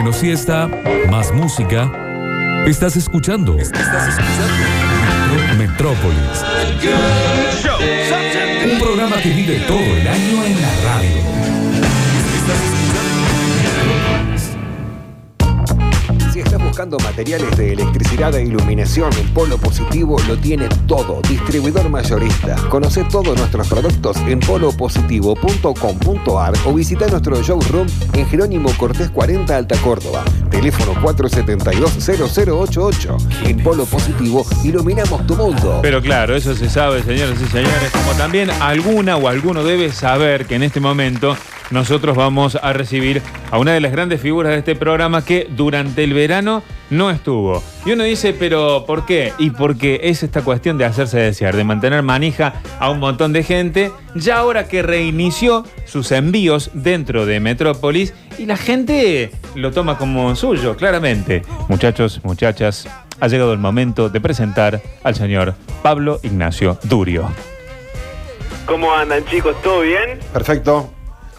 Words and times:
Menos 0.00 0.16
siesta, 0.16 0.66
más 1.10 1.30
música. 1.30 1.92
Estás 2.66 2.96
escuchando. 2.96 3.58
Estás 3.58 4.08
escuchando. 4.08 5.58
Metrópolis. 5.58 6.42
Un 8.64 8.80
programa 8.80 9.16
que 9.20 9.28
vive 9.28 9.60
todo 9.68 9.78
el 9.78 10.08
año 10.08 10.44
en 10.46 10.62
la 10.62 10.70
radio. 10.84 11.19
Buscando 16.70 16.98
materiales 17.00 17.56
de 17.56 17.72
electricidad 17.72 18.32
e 18.36 18.44
iluminación, 18.44 19.12
el 19.14 19.26
Polo 19.32 19.58
Positivo 19.58 20.20
lo 20.28 20.38
tiene 20.38 20.68
todo. 20.86 21.20
Distribuidor 21.28 21.90
mayorista. 21.90 22.54
Conoce 22.68 23.02
todos 23.10 23.36
nuestros 23.36 23.66
productos 23.66 24.16
en 24.18 24.38
polopositivo.com.ar 24.38 26.52
o 26.64 26.72
visita 26.72 27.08
nuestro 27.08 27.42
showroom 27.42 27.88
en 28.12 28.24
Jerónimo 28.28 28.70
Cortés 28.78 29.10
40 29.10 29.56
Alta 29.56 29.76
Córdoba. 29.78 30.22
Teléfono 30.48 30.94
472-0088. 31.02 33.16
En 33.46 33.60
Polo 33.64 33.84
Positivo 33.84 34.46
iluminamos 34.62 35.26
tu 35.26 35.34
mundo. 35.34 35.80
Pero 35.82 36.00
claro, 36.00 36.36
eso 36.36 36.54
se 36.54 36.70
sabe, 36.70 37.02
señoras 37.02 37.42
y 37.42 37.46
señores, 37.46 37.90
como 37.90 38.12
también 38.12 38.48
alguna 38.48 39.16
o 39.16 39.26
alguno 39.26 39.64
debe 39.64 39.90
saber 39.90 40.46
que 40.46 40.54
en 40.54 40.62
este 40.62 40.78
momento 40.78 41.36
nosotros 41.70 42.16
vamos 42.16 42.58
a 42.60 42.72
recibir 42.72 43.22
a 43.50 43.58
una 43.58 43.72
de 43.72 43.80
las 43.80 43.92
grandes 43.92 44.20
figuras 44.20 44.52
de 44.52 44.58
este 44.58 44.76
programa 44.76 45.24
que 45.24 45.46
durante 45.50 46.04
el 46.04 46.14
verano 46.14 46.62
no 46.90 47.10
estuvo. 47.10 47.62
Y 47.86 47.92
uno 47.92 48.04
dice, 48.04 48.34
pero 48.36 48.84
¿por 48.86 49.06
qué? 49.06 49.32
Y 49.38 49.50
porque 49.50 50.00
es 50.04 50.22
esta 50.22 50.42
cuestión 50.42 50.78
de 50.78 50.84
hacerse 50.84 51.18
desear, 51.18 51.56
de 51.56 51.64
mantener 51.64 52.02
manija 52.02 52.54
a 52.78 52.90
un 52.90 52.98
montón 52.98 53.32
de 53.32 53.42
gente, 53.42 53.92
ya 54.14 54.38
ahora 54.38 54.66
que 54.66 54.82
reinició 54.82 55.64
sus 55.86 56.12
envíos 56.12 56.70
dentro 56.74 57.26
de 57.26 57.40
Metrópolis 57.40 58.14
y 58.38 58.46
la 58.46 58.56
gente 58.56 59.30
lo 59.54 59.70
toma 59.70 59.96
como 59.96 60.34
suyo, 60.34 60.76
claramente. 60.76 61.42
Muchachos, 61.68 62.20
muchachas, 62.24 62.88
ha 63.20 63.28
llegado 63.28 63.52
el 63.52 63.58
momento 63.58 64.08
de 64.08 64.20
presentar 64.20 64.80
al 65.04 65.14
señor 65.14 65.54
Pablo 65.82 66.20
Ignacio 66.22 66.78
Durio. 66.84 67.30
¿Cómo 68.66 68.92
andan 68.92 69.24
chicos? 69.26 69.60
¿Todo 69.62 69.80
bien? 69.80 70.20
Perfecto. 70.32 70.90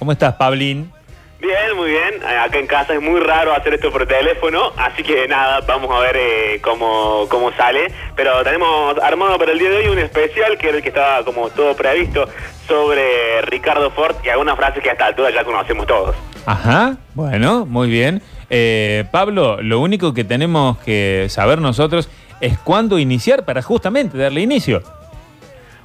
¿Cómo 0.02 0.14
estás, 0.14 0.34
Pablín? 0.34 0.92
Bien, 1.40 1.78
muy 1.78 1.92
bien. 1.92 2.16
Eh, 2.28 2.38
Acá 2.40 2.58
en 2.58 2.66
casa 2.66 2.96
es 2.96 3.02
muy 3.04 3.20
raro 3.20 3.54
hacer 3.54 3.76
esto 3.76 3.92
por 3.92 4.08
teléfono, 4.08 4.74
así 4.76 5.04
que 5.04 5.28
nada, 5.28 5.62
vamos 5.68 5.92
a 5.92 6.00
ver 6.00 6.18
eh, 6.18 6.60
cómo, 6.60 7.28
cómo 7.30 7.52
sale. 7.52 7.94
Pero 8.16 8.44
tenemos 8.44 8.98
armado 8.98 9.38
para 9.38 9.52
el 9.52 9.60
día 9.60 9.70
de 9.70 9.78
hoy 9.78 9.88
un 9.90 10.00
especial 10.00 10.58
que 10.58 10.70
era 10.70 10.78
el 10.78 10.82
que 10.82 10.90
estaba 10.90 11.24
como 11.24 11.52
todo 11.52 11.76
previsto 11.76 12.28
sobre 12.68 13.44
Ricardo 13.44 13.92
Ford 13.92 14.16
y 14.24 14.30
algunas 14.30 14.56
frases 14.58 14.82
que 14.82 14.90
hasta 14.90 15.06
altura 15.06 15.30
ya 15.30 15.44
conocemos 15.44 15.86
todos. 15.86 16.16
Ajá, 16.48 16.98
bueno, 17.14 17.68
muy 17.68 17.88
bien. 17.88 18.24
Eh, 18.50 19.06
Pablo, 19.12 19.62
lo 19.62 19.82
único 19.82 20.16
que 20.16 20.24
tenemos 20.24 20.80
que 20.80 21.28
saber 21.30 21.60
nosotros 21.62 22.10
es 22.40 22.58
cuándo 22.58 22.98
iniciar 22.98 23.46
para 23.46 23.62
justamente 23.62 24.18
darle 24.18 24.42
inicio. 24.42 24.82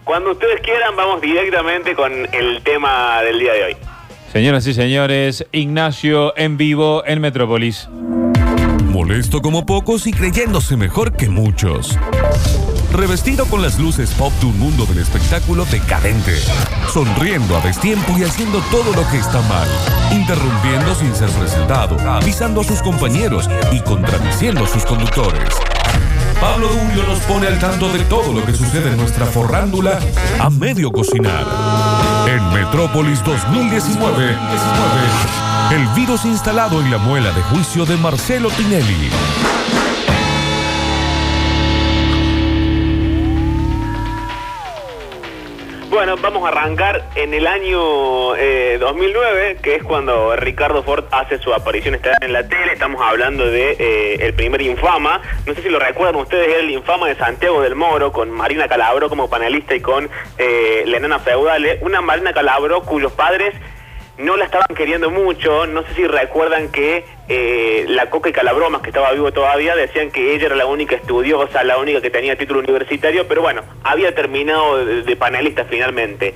Cuando 0.05 0.31
ustedes 0.31 0.63
quieran, 0.63 0.97
vamos 0.97 1.21
directamente 1.21 1.95
con 1.95 2.13
el 2.33 2.63
tema 2.63 3.21
del 3.21 3.41
día 3.41 3.53
de 3.53 3.65
hoy. 3.65 3.77
Señoras 4.37 4.67
y 4.67 4.75
señores, 4.75 5.47
Ignacio 5.51 6.37
en 6.37 6.59
vivo 6.59 7.03
en 7.07 7.23
Metrópolis. 7.23 7.89
Molesto 8.85 9.41
como 9.41 9.65
pocos 9.65 10.07
y 10.07 10.13
creyéndose 10.13 10.77
mejor 10.77 11.17
que 11.17 11.31
muchos. 11.31 11.99
Revestido 12.93 13.47
con 13.47 13.63
las 13.63 13.79
luces 13.79 14.11
pop 14.11 14.31
de 14.41 14.47
un 14.49 14.59
mundo 14.59 14.85
del 14.85 14.99
espectáculo 14.99 15.65
decadente. 15.65 16.35
Sonriendo 16.93 17.57
a 17.57 17.63
destiempo 17.63 18.13
y 18.19 18.25
haciendo 18.25 18.61
todo 18.71 18.93
lo 18.93 19.09
que 19.11 19.17
está 19.17 19.41
mal. 19.49 19.69
Interrumpiendo 20.13 20.95
sin 20.95 21.15
ser 21.15 21.31
presentado, 21.31 21.99
avisando 22.07 22.61
a 22.61 22.65
sus 22.65 22.83
compañeros 22.83 23.49
y 23.73 23.81
contradiciendo 23.81 24.65
a 24.65 24.69
sus 24.69 24.85
conductores. 24.85 25.55
Pablo 26.39 26.69
Durio 26.69 27.05
nos 27.09 27.21
pone 27.21 27.47
al 27.47 27.59
tanto 27.59 27.91
de 27.91 28.01
todo 28.01 28.35
lo 28.35 28.45
que 28.45 28.53
sucede 28.53 28.91
en 28.91 28.99
nuestra 28.99 29.25
forrándula 29.25 29.99
a 30.39 30.51
medio 30.51 30.93
cocinar. 30.93 31.47
En 32.27 32.49
Metrópolis 32.53 33.23
2019, 33.23 34.37
el 35.73 35.87
virus 35.95 36.25
instalado 36.25 36.81
en 36.81 36.91
la 36.91 36.99
muela 36.99 37.31
de 37.33 37.41
juicio 37.43 37.87
de 37.87 37.97
Marcelo 37.97 38.49
Tinelli. 38.51 39.11
Bueno, 45.97 46.19
vamos 46.19 46.45
a 46.45 46.49
arrancar 46.49 47.07
en 47.15 47.33
el 47.33 47.47
año 47.47 48.37
eh, 48.37 48.77
2009, 48.79 49.57
que 49.63 49.77
es 49.77 49.83
cuando 49.83 50.37
Ricardo 50.37 50.83
Ford 50.83 51.07
hace 51.11 51.39
su 51.39 51.55
aparición 51.55 51.99
en 52.21 52.33
la 52.35 52.47
tele. 52.47 52.75
Estamos 52.75 53.01
hablando 53.01 53.47
de 53.47 53.77
eh, 53.79 54.17
el 54.21 54.35
primer 54.35 54.61
Infama. 54.61 55.23
No 55.47 55.55
sé 55.55 55.63
si 55.63 55.71
lo 55.71 55.79
recuerdan 55.79 56.17
ustedes, 56.17 56.49
era 56.49 56.59
el 56.61 56.71
Infama 56.71 57.09
de 57.09 57.15
Santiago 57.15 57.63
del 57.63 57.77
Moro, 57.77 58.13
con 58.13 58.31
Marina 58.31 58.69
Calabro 58.69 59.09
como 59.09 59.31
panelista 59.31 59.75
y 59.75 59.81
con 59.81 60.11
eh, 60.37 60.83
la 60.85 60.99
enana 60.99 61.19
feudale. 61.19 61.79
Una 61.81 62.03
Marina 62.03 62.35
Calabro 62.35 62.83
cuyos 62.83 63.13
padres 63.13 63.55
no 64.19 64.37
la 64.37 64.45
estaban 64.45 64.75
queriendo 64.77 65.11
mucho. 65.11 65.67
No 65.67 65.83
sé 65.83 65.95
si 65.95 66.07
recuerdan 66.07 66.71
que 66.71 67.05
eh, 67.29 67.85
la 67.89 68.11
Coca 68.11 68.29
y 68.29 68.33
Calabromas, 68.33 68.83
que 68.83 68.89
estaba 68.89 69.13
vivo 69.13 69.33
todavía, 69.33 69.75
decían 69.75 70.11
que 70.11 70.35
ella 70.35 70.47
era 70.47 70.57
la 70.57 70.67
única 70.67 70.97
estudiosa, 70.97 71.65
la 71.65 71.79
única 71.79 72.01
que 72.01 72.11
tenía 72.11 72.37
título 72.37 72.61
universitario, 72.61 73.27
pero 73.27 73.43
bueno, 73.43 73.63
había 73.85 74.15
terminado 74.15 74.85
de, 74.85 75.03
de 75.03 75.17
panelista 75.17 75.65
finalmente. 75.65 76.35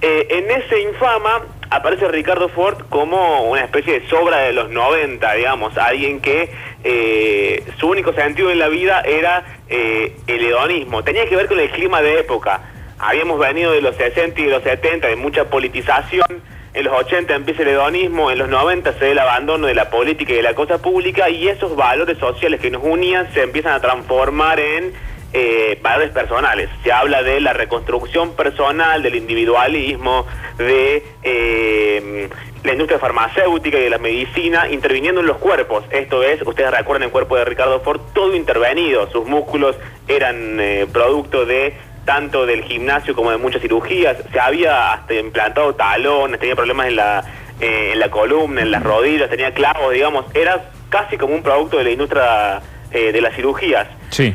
Eh, 0.00 0.26
en 0.30 0.50
ese 0.50 0.80
infama 0.82 1.42
aparece 1.70 2.06
Ricardo 2.08 2.48
Ford 2.48 2.76
como 2.88 3.44
una 3.44 3.62
especie 3.62 4.00
de 4.00 4.08
sobra 4.08 4.40
de 4.40 4.52
los 4.52 4.70
90, 4.70 5.32
digamos, 5.34 5.76
alguien 5.78 6.20
que 6.20 6.50
eh, 6.84 7.64
su 7.78 7.88
único 7.88 8.12
sentido 8.12 8.50
en 8.50 8.58
la 8.58 8.68
vida 8.68 9.00
era 9.02 9.44
eh, 9.68 10.16
el 10.26 10.44
hedonismo. 10.44 11.02
Tenía 11.02 11.26
que 11.28 11.36
ver 11.36 11.46
con 11.46 11.58
el 11.58 11.70
clima 11.70 12.02
de 12.02 12.20
época. 12.20 12.60
Habíamos 12.98 13.38
venido 13.38 13.72
de 13.72 13.80
los 13.80 13.96
60 13.96 14.40
y 14.40 14.44
de 14.44 14.50
los 14.50 14.62
70 14.62 15.08
de 15.08 15.16
mucha 15.16 15.44
politización. 15.44 16.42
En 16.74 16.84
los 16.84 16.94
80 16.94 17.34
empieza 17.34 17.62
el 17.62 17.68
hedonismo, 17.68 18.30
en 18.30 18.38
los 18.38 18.48
90 18.48 18.94
se 18.94 19.04
da 19.04 19.10
el 19.10 19.18
abandono 19.18 19.66
de 19.66 19.74
la 19.74 19.90
política 19.90 20.32
y 20.32 20.36
de 20.36 20.42
la 20.42 20.54
cosa 20.54 20.78
pública 20.78 21.28
y 21.28 21.48
esos 21.48 21.76
valores 21.76 22.16
sociales 22.16 22.60
que 22.60 22.70
nos 22.70 22.82
unían 22.82 23.32
se 23.34 23.42
empiezan 23.42 23.74
a 23.74 23.80
transformar 23.80 24.58
en 24.58 24.94
eh, 25.34 25.78
valores 25.82 26.12
personales. 26.12 26.70
Se 26.82 26.90
habla 26.90 27.22
de 27.22 27.40
la 27.40 27.52
reconstrucción 27.52 28.34
personal, 28.34 29.02
del 29.02 29.16
individualismo, 29.16 30.26
de 30.56 31.04
eh, 31.22 32.28
la 32.64 32.72
industria 32.72 32.98
farmacéutica 32.98 33.78
y 33.78 33.82
de 33.82 33.90
la 33.90 33.98
medicina 33.98 34.68
interviniendo 34.70 35.20
en 35.20 35.26
los 35.26 35.38
cuerpos. 35.38 35.84
Esto 35.90 36.22
es, 36.22 36.40
ustedes 36.42 36.70
recuerdan 36.70 37.04
el 37.04 37.10
cuerpo 37.10 37.36
de 37.36 37.44
Ricardo 37.44 37.80
Ford, 37.80 38.00
todo 38.14 38.34
intervenido. 38.34 39.10
Sus 39.10 39.26
músculos 39.26 39.76
eran 40.08 40.58
eh, 40.60 40.86
producto 40.90 41.44
de 41.44 41.74
tanto 42.04 42.46
del 42.46 42.62
gimnasio 42.64 43.14
como 43.14 43.30
de 43.30 43.36
muchas 43.36 43.62
cirugías. 43.62 44.16
Se 44.32 44.40
había 44.40 44.92
hasta 44.92 45.14
implantado 45.14 45.74
talones, 45.74 46.40
tenía 46.40 46.56
problemas 46.56 46.88
en 46.88 46.96
la, 46.96 47.24
eh, 47.60 47.90
en 47.92 48.00
la 48.00 48.10
columna, 48.10 48.62
en 48.62 48.70
las 48.70 48.82
rodillas, 48.82 49.30
tenía 49.30 49.52
clavos, 49.54 49.92
digamos. 49.92 50.26
Era 50.34 50.64
casi 50.88 51.16
como 51.16 51.34
un 51.34 51.42
producto 51.42 51.78
de 51.78 51.84
la 51.84 51.90
industria 51.90 52.60
eh, 52.90 53.12
de 53.12 53.20
las 53.20 53.34
cirugías. 53.34 53.86
Sí. 54.10 54.34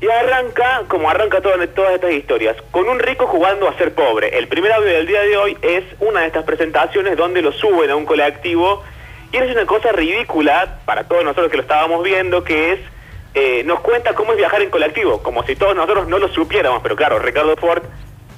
Y 0.00 0.08
arranca, 0.08 0.82
como 0.86 1.10
arranca 1.10 1.40
todas, 1.40 1.68
todas 1.74 1.94
estas 1.94 2.12
historias, 2.12 2.56
con 2.70 2.88
un 2.88 3.00
rico 3.00 3.26
jugando 3.26 3.68
a 3.68 3.76
ser 3.76 3.94
pobre. 3.94 4.38
El 4.38 4.46
primer 4.46 4.72
audio 4.72 4.92
del 4.92 5.06
día 5.08 5.22
de 5.22 5.36
hoy 5.36 5.58
es 5.60 5.82
una 5.98 6.20
de 6.20 6.28
estas 6.28 6.44
presentaciones 6.44 7.16
donde 7.16 7.42
lo 7.42 7.50
suben 7.50 7.90
a 7.90 7.96
un 7.96 8.06
colectivo 8.06 8.84
y 9.32 9.36
es 9.36 9.50
una 9.50 9.66
cosa 9.66 9.90
ridícula 9.90 10.78
para 10.84 11.04
todos 11.04 11.24
nosotros 11.24 11.50
que 11.50 11.56
lo 11.56 11.62
estábamos 11.62 12.04
viendo, 12.04 12.44
que 12.44 12.72
es, 12.72 12.80
eh, 13.40 13.62
nos 13.64 13.78
cuenta 13.80 14.14
cómo 14.14 14.32
es 14.32 14.38
viajar 14.38 14.62
en 14.62 14.70
colectivo, 14.70 15.22
como 15.22 15.44
si 15.44 15.54
todos 15.54 15.76
nosotros 15.76 16.08
no 16.08 16.18
lo 16.18 16.26
supiéramos, 16.28 16.82
pero 16.82 16.96
claro, 16.96 17.20
Ricardo 17.20 17.56
Ford 17.56 17.84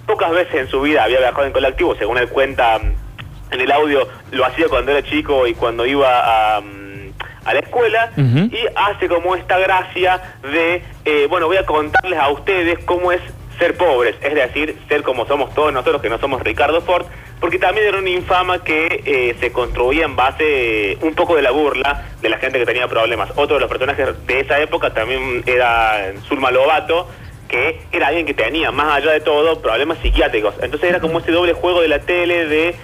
pocas 0.06 0.30
veces 0.30 0.54
en 0.56 0.68
su 0.68 0.82
vida 0.82 1.04
había 1.04 1.20
viajado 1.20 1.46
en 1.46 1.52
colectivo, 1.52 1.94
según 1.96 2.18
él 2.18 2.28
cuenta 2.28 2.78
mm, 2.78 3.54
en 3.54 3.60
el 3.60 3.72
audio, 3.72 4.06
lo 4.30 4.44
hacía 4.44 4.68
cuando 4.68 4.92
era 4.92 5.02
chico 5.02 5.46
y 5.46 5.54
cuando 5.54 5.86
iba 5.86 6.56
a... 6.56 6.60
mm, 6.60 6.90
a 7.46 7.54
la 7.54 7.60
escuela 7.60 8.10
y 8.16 8.58
hace 8.76 9.08
como 9.08 9.34
esta 9.34 9.58
gracia 9.58 10.20
de, 10.42 10.84
eh, 11.06 11.26
bueno, 11.30 11.46
voy 11.46 11.56
a 11.56 11.64
contarles 11.64 12.18
a 12.18 12.28
ustedes 12.28 12.78
cómo 12.84 13.12
es 13.12 13.20
ser 13.60 13.76
pobres, 13.76 14.16
es 14.22 14.34
decir, 14.34 14.76
ser 14.88 15.02
como 15.02 15.26
somos 15.26 15.54
todos 15.54 15.72
nosotros 15.72 16.02
que 16.02 16.08
no 16.08 16.18
somos 16.18 16.42
Ricardo 16.42 16.80
Ford, 16.80 17.06
porque 17.38 17.58
también 17.58 17.86
era 17.86 17.98
una 17.98 18.10
infama 18.10 18.64
que 18.64 19.02
eh, 19.04 19.36
se 19.38 19.52
construía 19.52 20.06
en 20.06 20.16
base 20.16 20.92
eh, 20.92 20.98
un 21.02 21.14
poco 21.14 21.36
de 21.36 21.42
la 21.42 21.52
burla 21.52 22.06
de 22.20 22.28
la 22.28 22.38
gente 22.38 22.58
que 22.58 22.66
tenía 22.66 22.88
problemas. 22.88 23.30
Otro 23.36 23.56
de 23.56 23.60
los 23.60 23.70
personajes 23.70 24.26
de 24.26 24.40
esa 24.40 24.58
época 24.60 24.92
también 24.92 25.44
era 25.46 26.12
Zulma 26.26 26.50
Lobato, 26.50 27.06
que 27.48 27.82
era 27.92 28.08
alguien 28.08 28.26
que 28.26 28.34
tenía, 28.34 28.70
más 28.72 28.96
allá 28.96 29.12
de 29.12 29.20
todo, 29.20 29.60
problemas 29.60 29.98
psiquiátricos. 29.98 30.54
Entonces 30.62 30.88
era 30.88 31.00
como 31.00 31.18
ese 31.18 31.32
doble 31.32 31.52
juego 31.52 31.82
de 31.82 31.88
la 31.88 31.98
tele 32.00 32.46
de 32.46 32.74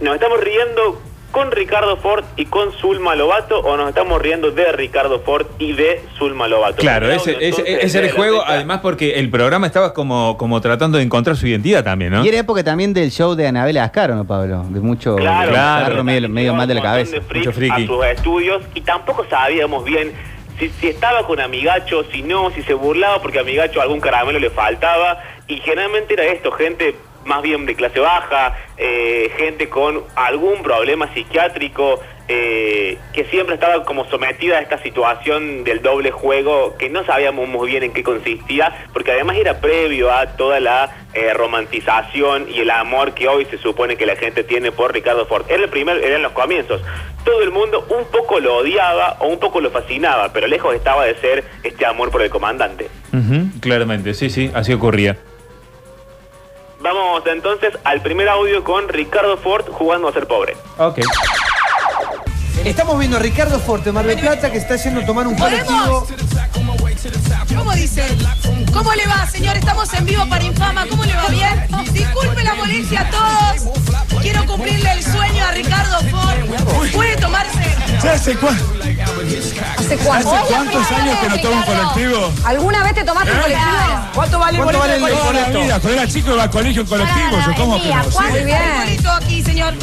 nos 0.00 0.14
estamos 0.14 0.40
riendo 0.40 1.02
con 1.30 1.50
Ricardo 1.52 1.96
Ford 1.96 2.24
y 2.36 2.46
con 2.46 2.72
Zulma 2.72 3.14
Lobato 3.14 3.60
o 3.60 3.76
nos 3.76 3.88
estamos 3.88 4.20
riendo 4.20 4.50
de 4.50 4.72
Ricardo 4.72 5.20
Ford 5.20 5.46
y 5.58 5.72
de 5.72 6.02
Zulma 6.18 6.48
Lobato? 6.48 6.76
Claro, 6.76 7.06
ese, 7.10 7.34
audio, 7.34 7.36
ese- 7.38 7.44
entonces, 7.60 7.78
ese 7.84 7.98
era 7.98 8.06
el 8.08 8.12
juego, 8.12 8.40
fecha. 8.40 8.52
además 8.54 8.80
porque 8.82 9.12
el 9.18 9.30
programa 9.30 9.66
estaba 9.66 9.94
como, 9.94 10.36
como 10.36 10.60
tratando 10.60 10.98
de 10.98 11.04
encontrar 11.04 11.36
su 11.36 11.46
identidad 11.46 11.84
también, 11.84 12.12
¿no? 12.12 12.24
Y 12.24 12.28
era 12.28 12.38
época 12.38 12.64
también 12.64 12.92
del 12.92 13.10
show 13.10 13.34
de 13.34 13.46
Anabel 13.46 13.76
Ascaro, 13.78 14.14
¿no, 14.16 14.26
Pablo? 14.26 14.64
De 14.70 14.80
mucho 14.80 15.16
Claro, 15.16 16.02
medio, 16.04 16.28
medio 16.28 16.54
mal 16.54 16.66
de 16.68 16.74
la 16.74 16.82
cabeza. 16.82 17.16
de 17.20 17.20
Mucho 17.38 17.52
friki. 17.52 17.84
A 17.84 17.86
sus 17.86 18.04
estudios 18.06 18.62
y 18.74 18.80
tampoco 18.80 19.24
sabíamos 19.30 19.84
bien 19.84 20.12
si, 20.58 20.68
si 20.68 20.88
estaba 20.88 21.26
con 21.26 21.40
Amigacho, 21.40 22.04
si 22.12 22.22
no, 22.22 22.50
si 22.50 22.62
se 22.62 22.74
burlaba 22.74 23.22
porque 23.22 23.38
a 23.38 23.42
Amigacho 23.42 23.80
algún 23.80 24.00
caramelo 24.00 24.38
le 24.38 24.50
faltaba. 24.50 25.18
Y 25.48 25.56
generalmente 25.58 26.14
era 26.14 26.24
esto, 26.26 26.52
gente 26.52 26.94
más 27.24 27.42
bien 27.42 27.66
de 27.66 27.74
clase 27.74 28.00
baja, 28.00 28.56
eh, 28.76 29.30
gente 29.36 29.68
con 29.68 30.02
algún 30.14 30.62
problema 30.62 31.12
psiquiátrico, 31.12 32.00
eh, 32.32 32.96
que 33.12 33.24
siempre 33.24 33.56
estaba 33.56 33.82
como 33.84 34.08
sometida 34.08 34.58
a 34.58 34.60
esta 34.60 34.80
situación 34.82 35.64
del 35.64 35.82
doble 35.82 36.12
juego, 36.12 36.76
que 36.78 36.88
no 36.88 37.04
sabíamos 37.04 37.48
muy 37.48 37.68
bien 37.68 37.82
en 37.82 37.92
qué 37.92 38.04
consistía, 38.04 38.86
porque 38.92 39.10
además 39.10 39.36
era 39.36 39.60
previo 39.60 40.12
a 40.12 40.26
toda 40.36 40.60
la 40.60 40.94
eh, 41.12 41.34
romantización 41.34 42.46
y 42.48 42.60
el 42.60 42.70
amor 42.70 43.14
que 43.14 43.26
hoy 43.26 43.46
se 43.46 43.58
supone 43.58 43.96
que 43.96 44.06
la 44.06 44.14
gente 44.14 44.44
tiene 44.44 44.70
por 44.70 44.92
Ricardo 44.92 45.26
Ford. 45.26 45.44
Era 45.48 45.64
el 45.64 45.70
primer, 45.70 45.96
eran 46.04 46.22
los 46.22 46.32
comienzos. 46.32 46.80
Todo 47.24 47.42
el 47.42 47.50
mundo 47.50 47.84
un 47.88 48.04
poco 48.04 48.38
lo 48.38 48.58
odiaba 48.58 49.16
o 49.18 49.26
un 49.26 49.40
poco 49.40 49.60
lo 49.60 49.70
fascinaba, 49.70 50.32
pero 50.32 50.46
lejos 50.46 50.74
estaba 50.74 51.04
de 51.04 51.16
ser 51.16 51.44
este 51.64 51.84
amor 51.84 52.12
por 52.12 52.22
el 52.22 52.30
comandante. 52.30 52.88
Claramente, 53.60 54.14
sí, 54.14 54.30
sí, 54.30 54.52
así 54.54 54.72
ocurría. 54.72 55.16
Vamos 56.80 57.22
entonces 57.26 57.74
al 57.84 58.00
primer 58.00 58.28
audio 58.28 58.64
con 58.64 58.88
Ricardo 58.88 59.36
Ford 59.36 59.66
jugando 59.70 60.08
a 60.08 60.12
ser 60.12 60.26
pobre. 60.26 60.56
Ok. 60.78 61.00
Estamos 62.64 62.98
viendo 62.98 63.18
a 63.18 63.20
Ricardo 63.20 63.58
Forte, 63.60 63.92
Mar 63.92 64.06
del 64.06 64.18
Plata, 64.18 64.50
que 64.50 64.58
está 64.58 64.76
yendo 64.76 65.00
a 65.00 65.06
tomar 65.06 65.26
un 65.26 65.34
colectivo. 65.36 66.06
¿Cómo 67.56 67.72
dice? 67.74 68.04
¿Cómo 68.72 68.92
le 68.94 69.06
va, 69.06 69.26
señor? 69.26 69.56
Estamos 69.56 69.92
en 69.94 70.04
vivo 70.06 70.26
para 70.28 70.44
Infama. 70.44 70.86
¿Cómo 70.88 71.04
le 71.04 71.14
va? 71.14 71.28
¿Bien? 71.28 71.66
Disculpe 71.92 72.42
la 72.42 72.54
molestia 72.54 73.00
a 73.02 73.10
todos. 73.10 73.74
Quiero 74.22 74.44
cumplirle 74.46 74.92
el 74.92 75.02
sueño 75.02 75.44
a 75.44 75.50
Ricardo 75.52 75.98
Ford. 76.10 76.90
Puede 76.92 77.16
tomarse. 77.16 77.58
¿Hace, 78.08 78.38
cua- 78.38 78.56
¿Hace 79.78 79.96
cuánto? 79.98 80.34
hace 80.34 80.46
cuántos 80.48 80.90
años 80.92 81.18
que 81.18 81.28
no 81.28 81.40
tomo 81.40 81.56
un 81.56 81.62
colectivo? 81.64 82.32
¿Alguna 82.44 82.82
vez 82.82 82.94
te 82.94 83.04
tomaste 83.04 83.30
un 83.32 83.40
colectivo? 83.40 84.08
¿Cuánto 84.14 84.38
vale 84.38 84.58
el 84.58 84.64
Toda 84.64 84.78
boleto 84.78 84.92
del 85.06 85.18
colegio? 85.20 85.60
vida, 85.60 85.80
cuando 85.80 86.00
era 86.00 86.08
chico 86.10 86.32
iba 86.32 86.42
al 86.44 86.50
colegio 86.50 86.82
en 86.82 86.88
colectivo, 86.88 87.38
yo 87.46 87.54
como 87.56 87.82
que 87.82 87.88
no. 87.94 88.02
¿Cuánto 88.10 88.36
es 88.36 88.46
el 88.46 88.78
boleto 88.80 89.10
aquí, 89.12 89.42
señor? 89.42 89.74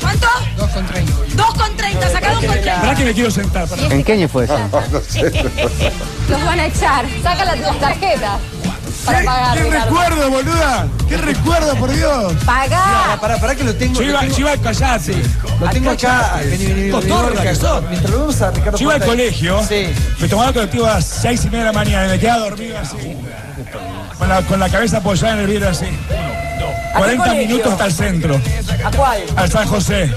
¿Cuánto? 0.00 0.28
2,30. 0.56 1.36
2,30. 1.36 2.12
Sacá 2.12 2.34
2,30. 2.34 2.64
¿Verdad 2.64 2.96
que 2.96 3.04
me 3.04 3.14
quiero 3.14 3.30
sentar? 3.30 3.68
Para... 3.68 3.82
¿En 3.82 4.04
qué 4.04 4.12
año 4.12 4.28
fue 4.28 4.44
eso? 4.44 4.56
Los 6.28 6.44
van 6.44 6.60
a 6.60 6.66
echar. 6.66 7.04
Saca 7.22 7.44
las, 7.44 7.58
las 7.60 7.78
tarjetas 7.80 8.40
para 9.04 9.22
pagar, 9.22 9.56
¿Qué 9.56 9.62
Ricardo. 9.64 9.84
recuerdo, 9.86 10.30
boluda? 10.30 10.86
¿Qué 11.08 11.16
recuerdo, 11.16 11.76
por 11.76 11.92
Dios? 11.92 12.32
Pagar. 12.44 13.20
Pará, 13.20 13.36
pará 13.38 13.54
que 13.54 13.62
lo 13.62 13.72
tengo. 13.76 14.00
Yo 14.00 14.02
iba, 14.08 14.18
tengo- 14.20 14.34
yo 14.36 14.40
iba 14.52 14.56
callate. 14.56 15.14
Lo 15.60 15.68
tengo 15.70 15.90
acá. 15.92 16.40
Vení, 16.44 16.66
vení. 16.66 16.92
Mientras 16.92 18.10
lo 18.10 18.18
vemos 18.18 18.42
a 18.42 18.50
Ricardo 18.50 18.78
Yo 18.78 18.82
iba 18.84 18.94
al 18.94 19.04
colegio, 19.04 19.62
Sí. 19.68 19.86
me 20.18 20.28
tomaba 20.28 20.48
el 20.48 20.54
colectivo 20.54 20.86
a 20.86 20.94
las 20.94 21.04
seis 21.04 21.44
y 21.44 21.46
media 21.46 21.60
de 21.60 21.64
la 21.66 21.72
mañana 21.72 22.06
y 22.06 22.08
me 22.10 22.18
quedaba 22.18 22.38
dormido 22.40 22.78
así. 22.78 23.16
Con 24.18 24.28
la, 24.28 24.42
con 24.42 24.58
la 24.58 24.68
cabeza 24.68 24.96
apoyada 24.98 25.34
en 25.34 25.40
el 25.40 25.46
vidrio 25.46 25.68
así. 25.68 25.86
40 26.96 27.24
colegio? 27.24 27.46
minutos 27.48 27.72
hasta 27.72 27.84
el 27.86 27.92
centro. 27.92 28.40
¿A 28.84 28.90
cuál? 28.90 29.20
Al 29.36 29.50
San 29.52 29.68
José. 29.68 30.12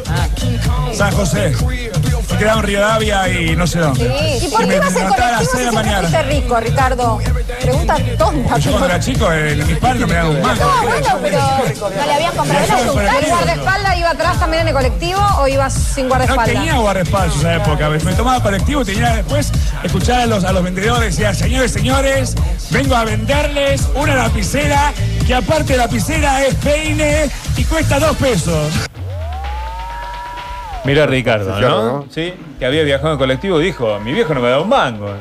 San 0.95 1.11
José. 1.11 1.53
Me 2.31 2.37
quedaba 2.37 2.59
en 2.59 2.65
Rivadavia 2.67 3.29
y 3.29 3.55
no 3.55 3.65
sé 3.67 3.79
dónde. 3.79 4.39
¿Y 4.41 4.47
por 4.49 4.67
qué 4.67 4.79
vas 4.79 4.95
en 4.95 5.07
colectivo 5.07 5.47
6 5.51 5.65
de 5.65 5.71
la 5.71 5.83
si 5.83 5.87
siempre 5.87 5.99
fuiste 5.99 6.23
rico, 6.23 6.59
Ricardo? 6.59 7.19
Pregunta 7.61 7.95
tonta. 8.17 8.57
Yo 8.57 8.71
cuando 8.71 8.87
era 8.87 8.99
chico, 8.99 9.31
eh, 9.31 9.55
mis 9.67 9.77
padres 9.77 10.01
no 10.01 10.07
me 10.07 10.13
daban 10.13 10.35
un 10.35 10.41
mango. 10.41 10.63
No, 10.63 10.87
bueno, 10.87 11.07
pero 11.21 11.39
no 11.89 12.05
le 12.05 12.13
habían 12.13 12.35
comprado 12.35 12.65
el 12.65 12.71
el 12.71 13.19
¿El 13.19 13.29
guardaespaldas 13.29 13.97
iba 13.97 14.09
atrás 14.11 14.39
también 14.39 14.61
en 14.61 14.67
el 14.69 14.73
colectivo 14.73 15.19
o 15.39 15.47
ibas 15.47 15.73
sin 15.73 16.03
No 16.03 16.09
guardaespaldas? 16.09 16.55
tenía 16.55 16.73
guardaespaldas 16.77 17.33
en 17.33 17.39
esa 17.39 17.55
época. 17.55 17.89
Me 17.89 18.13
tomaba 18.13 18.43
colectivo 18.43 18.81
y 18.81 18.85
tenía 18.85 19.15
después 19.15 19.51
escuchar 19.83 20.21
a 20.21 20.25
los, 20.25 20.43
a 20.43 20.51
los 20.51 20.63
vendedores. 20.63 21.15
Decía, 21.15 21.33
señores, 21.33 21.71
señores, 21.71 22.35
vengo 22.69 22.95
a 22.95 23.03
venderles 23.05 23.87
una 23.95 24.15
lapicera 24.15 24.93
que 25.25 25.33
aparte 25.33 25.73
de 25.73 25.77
lapicera 25.79 26.45
es 26.45 26.55
peine 26.55 27.29
y 27.57 27.63
cuesta 27.65 27.99
dos 27.99 28.15
pesos. 28.17 28.71
Mira 30.89 31.05
Ricardo, 31.05 31.53
Sí, 31.53 31.59
claro, 31.59 31.75
¿no? 31.75 31.83
¿no? 31.83 32.05
Sí, 32.09 32.33
que 32.57 32.65
había 32.65 32.81
viajado 32.83 33.13
en 33.13 33.19
colectivo, 33.19 33.59
dijo, 33.59 33.99
mi 33.99 34.11
viejo 34.11 34.33
no 34.33 34.41
me 34.41 34.49
da 34.49 34.59
un 34.59 34.69
mango. 34.69 35.13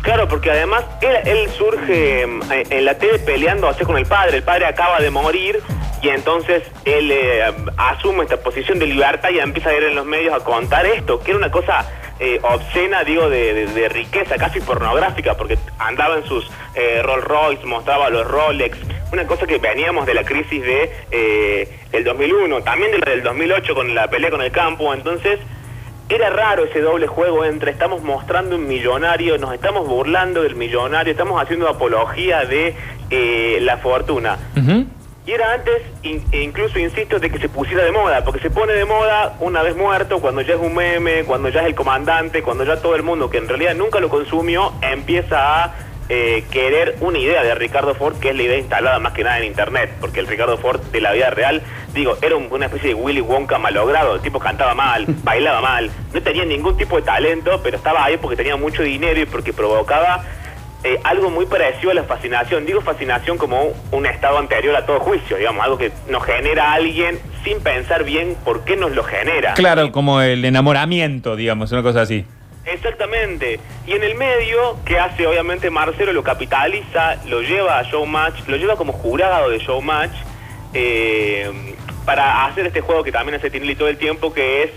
Claro, 0.00 0.26
porque 0.26 0.50
además 0.50 0.84
él, 1.02 1.16
él 1.26 1.50
surge 1.50 2.26
mm, 2.26 2.40
en 2.70 2.84
la 2.86 2.94
tele 2.96 3.18
peleando 3.18 3.68
así 3.68 3.84
con 3.84 3.98
el 3.98 4.06
padre. 4.06 4.38
El 4.38 4.42
padre 4.42 4.64
acaba 4.64 5.00
de 5.00 5.10
morir 5.10 5.60
y 6.00 6.08
entonces 6.08 6.62
él 6.86 7.10
eh, 7.10 7.42
asume 7.76 8.22
esta 8.22 8.38
posición 8.38 8.78
de 8.78 8.86
libertad 8.86 9.28
y 9.30 9.38
empieza 9.38 9.68
a 9.68 9.74
ir 9.74 9.82
en 9.82 9.96
los 9.96 10.06
medios 10.06 10.32
a 10.32 10.42
contar 10.42 10.86
esto, 10.86 11.20
que 11.20 11.32
era 11.32 11.38
una 11.38 11.50
cosa 11.50 11.84
eh, 12.20 12.40
obscena, 12.42 13.04
digo, 13.04 13.28
de, 13.28 13.88
riqueza, 13.88 14.36
casi 14.36 14.60
pornográfica, 14.60 15.36
porque 15.36 15.58
andaba 15.78 16.16
en 16.16 16.24
sus 16.24 16.50
eh, 16.74 17.00
Rolls 17.02 17.24
Royce, 17.24 17.64
mostraba 17.64 18.10
los 18.10 18.26
Rolex, 18.26 18.76
una 19.12 19.26
cosa 19.26 19.46
que 19.46 19.58
veníamos 19.58 20.06
de 20.06 20.14
la 20.14 20.24
crisis 20.24 20.62
de 20.62 20.90
eh, 21.10 21.78
el 21.92 22.04
2001, 22.04 22.62
también 22.62 22.92
de 22.92 22.98
la 22.98 23.10
del 23.10 23.22
2008 23.22 23.74
con 23.74 23.94
la 23.94 24.08
pelea 24.08 24.30
con 24.30 24.42
el 24.42 24.50
campo, 24.50 24.92
entonces 24.92 25.38
era 26.08 26.30
raro 26.30 26.64
ese 26.64 26.80
doble 26.80 27.06
juego 27.06 27.44
entre 27.44 27.70
estamos 27.70 28.02
mostrando 28.02 28.56
un 28.56 28.66
millonario, 28.66 29.36
nos 29.38 29.52
estamos 29.52 29.86
burlando 29.86 30.42
del 30.42 30.56
millonario, 30.56 31.10
estamos 31.10 31.40
haciendo 31.40 31.68
apología 31.68 32.44
de 32.46 32.74
eh, 33.10 33.58
la 33.60 33.76
fortuna. 33.78 34.38
Y 35.28 35.32
era 35.32 35.52
antes, 35.52 35.82
in- 36.04 36.24
e 36.32 36.40
incluso 36.42 36.78
insisto, 36.78 37.18
de 37.18 37.28
que 37.30 37.38
se 37.38 37.50
pusiera 37.50 37.84
de 37.84 37.92
moda, 37.92 38.24
porque 38.24 38.40
se 38.40 38.48
pone 38.48 38.72
de 38.72 38.86
moda 38.86 39.36
una 39.40 39.62
vez 39.62 39.76
muerto, 39.76 40.20
cuando 40.22 40.40
ya 40.40 40.54
es 40.54 40.58
un 40.60 40.74
meme, 40.74 41.24
cuando 41.24 41.50
ya 41.50 41.60
es 41.60 41.66
el 41.66 41.74
comandante, 41.74 42.42
cuando 42.42 42.64
ya 42.64 42.80
todo 42.80 42.96
el 42.96 43.02
mundo 43.02 43.28
que 43.28 43.36
en 43.36 43.46
realidad 43.46 43.74
nunca 43.74 44.00
lo 44.00 44.08
consumió 44.08 44.72
empieza 44.80 45.64
a 45.64 45.74
eh, 46.08 46.44
querer 46.50 46.96
una 47.00 47.18
idea 47.18 47.42
de 47.42 47.54
Ricardo 47.54 47.94
Ford, 47.94 48.16
que 48.18 48.30
es 48.30 48.36
la 48.36 48.42
idea 48.42 48.56
instalada 48.56 48.98
más 49.00 49.12
que 49.12 49.22
nada 49.22 49.36
en 49.40 49.44
Internet, 49.44 49.90
porque 50.00 50.20
el 50.20 50.26
Ricardo 50.26 50.56
Ford 50.56 50.80
de 50.80 51.02
la 51.02 51.12
vida 51.12 51.28
real, 51.28 51.60
digo, 51.92 52.16
era 52.22 52.34
un- 52.34 52.48
una 52.50 52.64
especie 52.64 52.88
de 52.88 52.94
Willy 52.94 53.20
Wonka 53.20 53.58
malogrado, 53.58 54.14
el 54.14 54.22
tipo 54.22 54.38
cantaba 54.38 54.72
mal, 54.74 55.04
bailaba 55.24 55.60
mal, 55.60 55.90
no 56.14 56.22
tenía 56.22 56.46
ningún 56.46 56.78
tipo 56.78 56.96
de 56.96 57.02
talento, 57.02 57.60
pero 57.62 57.76
estaba 57.76 58.02
ahí 58.02 58.16
porque 58.16 58.36
tenía 58.36 58.56
mucho 58.56 58.82
dinero 58.82 59.20
y 59.20 59.26
porque 59.26 59.52
provocaba 59.52 60.24
eh, 60.84 61.00
algo 61.02 61.30
muy 61.30 61.46
parecido 61.46 61.90
a 61.90 61.94
la 61.94 62.04
fascinación. 62.04 62.64
Digo 62.64 62.80
fascinación 62.80 63.36
como 63.36 63.72
un, 63.90 64.06
estado 64.06 64.38
anterior 64.38 64.76
a 64.76 64.86
todo 64.86 65.00
juicio, 65.00 65.36
digamos, 65.36 65.64
algo 65.64 65.76
que 65.76 65.92
nos 66.08 66.24
genera 66.24 66.70
a 66.70 66.74
alguien 66.74 67.18
sin 67.44 67.60
pensar 67.60 68.04
bien 68.04 68.36
por 68.44 68.64
qué 68.64 68.76
nos 68.76 68.92
lo 68.92 69.02
genera. 69.02 69.54
Claro, 69.54 69.90
como 69.90 70.20
el 70.20 70.44
enamoramiento, 70.44 71.36
digamos, 71.36 71.72
una 71.72 71.82
cosa 71.82 72.02
así. 72.02 72.24
Exactamente. 72.64 73.58
Y 73.86 73.92
en 73.92 74.04
el 74.04 74.14
medio, 74.14 74.76
que 74.84 74.98
hace 74.98 75.26
obviamente 75.26 75.70
Marcelo, 75.70 76.12
lo 76.12 76.22
capitaliza, 76.22 77.16
lo 77.26 77.40
lleva 77.40 77.78
a 77.78 77.82
Showmatch, 77.82 78.46
lo 78.46 78.56
lleva 78.56 78.76
como 78.76 78.92
jurado 78.92 79.50
de 79.50 79.58
Showmatch 79.58 80.12
eh, 80.74 81.50
para 82.04 82.46
hacer 82.46 82.66
este 82.66 82.82
juego 82.82 83.02
que 83.02 83.10
también 83.10 83.36
hace 83.36 83.50
Tinelli 83.50 83.74
todo 83.74 83.88
el 83.88 83.96
tiempo, 83.96 84.32
que 84.32 84.64
es, 84.64 84.70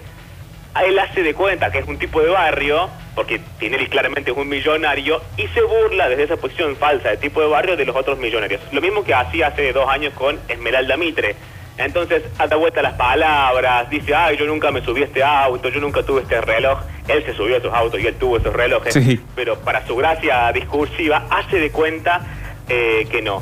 él 0.80 0.98
hace 1.00 1.22
de 1.24 1.34
cuenta 1.34 1.72
que 1.72 1.80
es 1.80 1.88
un 1.88 1.98
tipo 1.98 2.22
de 2.22 2.30
barrio, 2.30 2.90
porque 3.16 3.42
Tinelli 3.60 3.88
claramente 3.88 4.32
es 4.32 4.38
un 4.38 4.48
millonario, 4.48 5.22
y 5.38 5.48
se 5.50 5.62
burla 5.62 6.08
desde 6.10 6.24
esa 6.24 6.38
posición 6.38 6.76
falsa 6.78 7.10
de 7.10 7.18
tipo 7.18 7.42
de 7.42 7.48
barrio 7.48 7.76
de 7.76 7.86
los 7.86 7.96
otros 7.96 8.18
millonarios. 8.18 8.62
Lo 8.72 8.82
mismo 8.82 9.04
que 9.04 9.14
hacía 9.14 9.48
hace 9.48 9.74
dos 9.74 9.90
años 9.90 10.14
con 10.14 10.40
Esmeralda 10.48 10.98
Mitre. 10.98 11.36
Entonces, 11.78 12.24
da 12.38 12.56
vuelta 12.58 12.82
las 12.82 12.94
palabras, 12.94 13.90
dice, 13.90 14.14
ay, 14.14 14.38
yo 14.38 14.46
nunca 14.46 14.72
me 14.72 14.82
subí 14.82 15.02
a 15.02 15.06
este 15.06 15.24
auto, 15.24 15.70
yo 15.70 15.80
nunca 15.80 16.04
tuve 16.04 16.22
este 16.22 16.40
reloj. 16.40 16.80
Él 17.08 17.24
se 17.26 17.34
subió 17.34 17.56
a 17.56 17.58
esos 17.58 17.74
autos 17.74 18.00
y 18.00 18.08
él 18.08 18.16
tuvo 18.16 18.38
esos 18.38 18.54
relojes. 18.54 18.94
Sí. 18.94 19.20
Pero 19.36 19.58
para 19.60 19.86
su 19.88 19.96
gracia 19.96 20.52
discursiva, 20.52 21.26
hace 21.30 21.60
de 21.60 21.72
cuenta 21.72 22.22
eh, 22.70 23.08
que 23.10 23.22
no. 23.22 23.42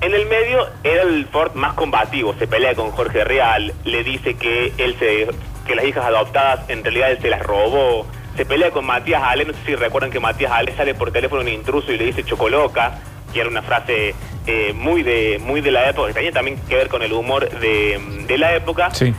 En 0.00 0.14
el 0.14 0.26
medio 0.26 0.68
era 0.82 1.02
el 1.02 1.26
Ford 1.26 1.54
más 1.54 1.74
combativo, 1.74 2.34
se 2.38 2.46
pelea 2.46 2.74
con 2.74 2.90
Jorge 2.90 3.22
Real, 3.22 3.72
le 3.84 4.02
dice 4.02 4.34
que 4.34 4.72
él 4.76 4.96
se, 4.98 5.28
que 5.66 5.74
las 5.74 5.84
hijas 5.84 6.04
adoptadas 6.04 6.68
en 6.68 6.82
realidad 6.82 7.10
él 7.12 7.18
se 7.20 7.28
las 7.28 7.42
robó, 7.42 8.06
se 8.36 8.44
pelea 8.46 8.70
con 8.70 8.84
Matías 8.84 9.22
Ale, 9.22 9.44
no 9.44 9.52
sé 9.52 9.58
si 9.66 9.74
recuerdan 9.74 10.10
que 10.10 10.20
Matías 10.20 10.52
Ale 10.52 10.74
sale 10.74 10.94
por 10.94 11.12
teléfono 11.12 11.42
un 11.42 11.48
intruso 11.48 11.92
y 11.92 11.98
le 11.98 12.04
dice 12.06 12.24
chocoloca, 12.24 12.98
que 13.32 13.40
era 13.40 13.48
una 13.48 13.62
frase 13.62 14.14
eh, 14.46 14.72
muy 14.74 15.02
de 15.02 15.38
muy 15.40 15.60
de 15.60 15.70
la 15.70 15.88
época, 15.88 16.08
que 16.08 16.14
tenía 16.14 16.32
también 16.32 16.58
que 16.68 16.74
ver 16.74 16.88
con 16.88 17.02
el 17.02 17.12
humor 17.12 17.48
de, 17.60 18.00
de 18.26 18.38
la 18.38 18.54
época. 18.54 18.90
Sí. 18.92 19.14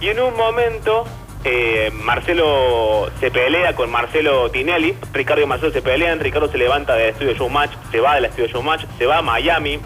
Y 0.00 0.08
en 0.08 0.20
un 0.20 0.34
momento, 0.34 1.04
eh, 1.44 1.90
Marcelo 1.92 3.10
se 3.18 3.30
pelea 3.30 3.74
con 3.74 3.90
Marcelo 3.90 4.50
Tinelli, 4.50 4.94
Ricardo 5.12 5.42
y 5.42 5.46
Marcelo 5.46 5.72
se 5.72 5.82
pelean, 5.82 6.20
Ricardo 6.20 6.50
se 6.50 6.58
levanta 6.58 6.94
del 6.94 7.10
estudio 7.10 7.34
Showmatch, 7.34 7.72
se 7.90 8.00
va 8.00 8.14
del 8.14 8.26
estudio 8.26 8.48
Showmatch, 8.48 8.84
se 8.98 9.06
va 9.06 9.18
a 9.18 9.22
Miami, 9.22 9.78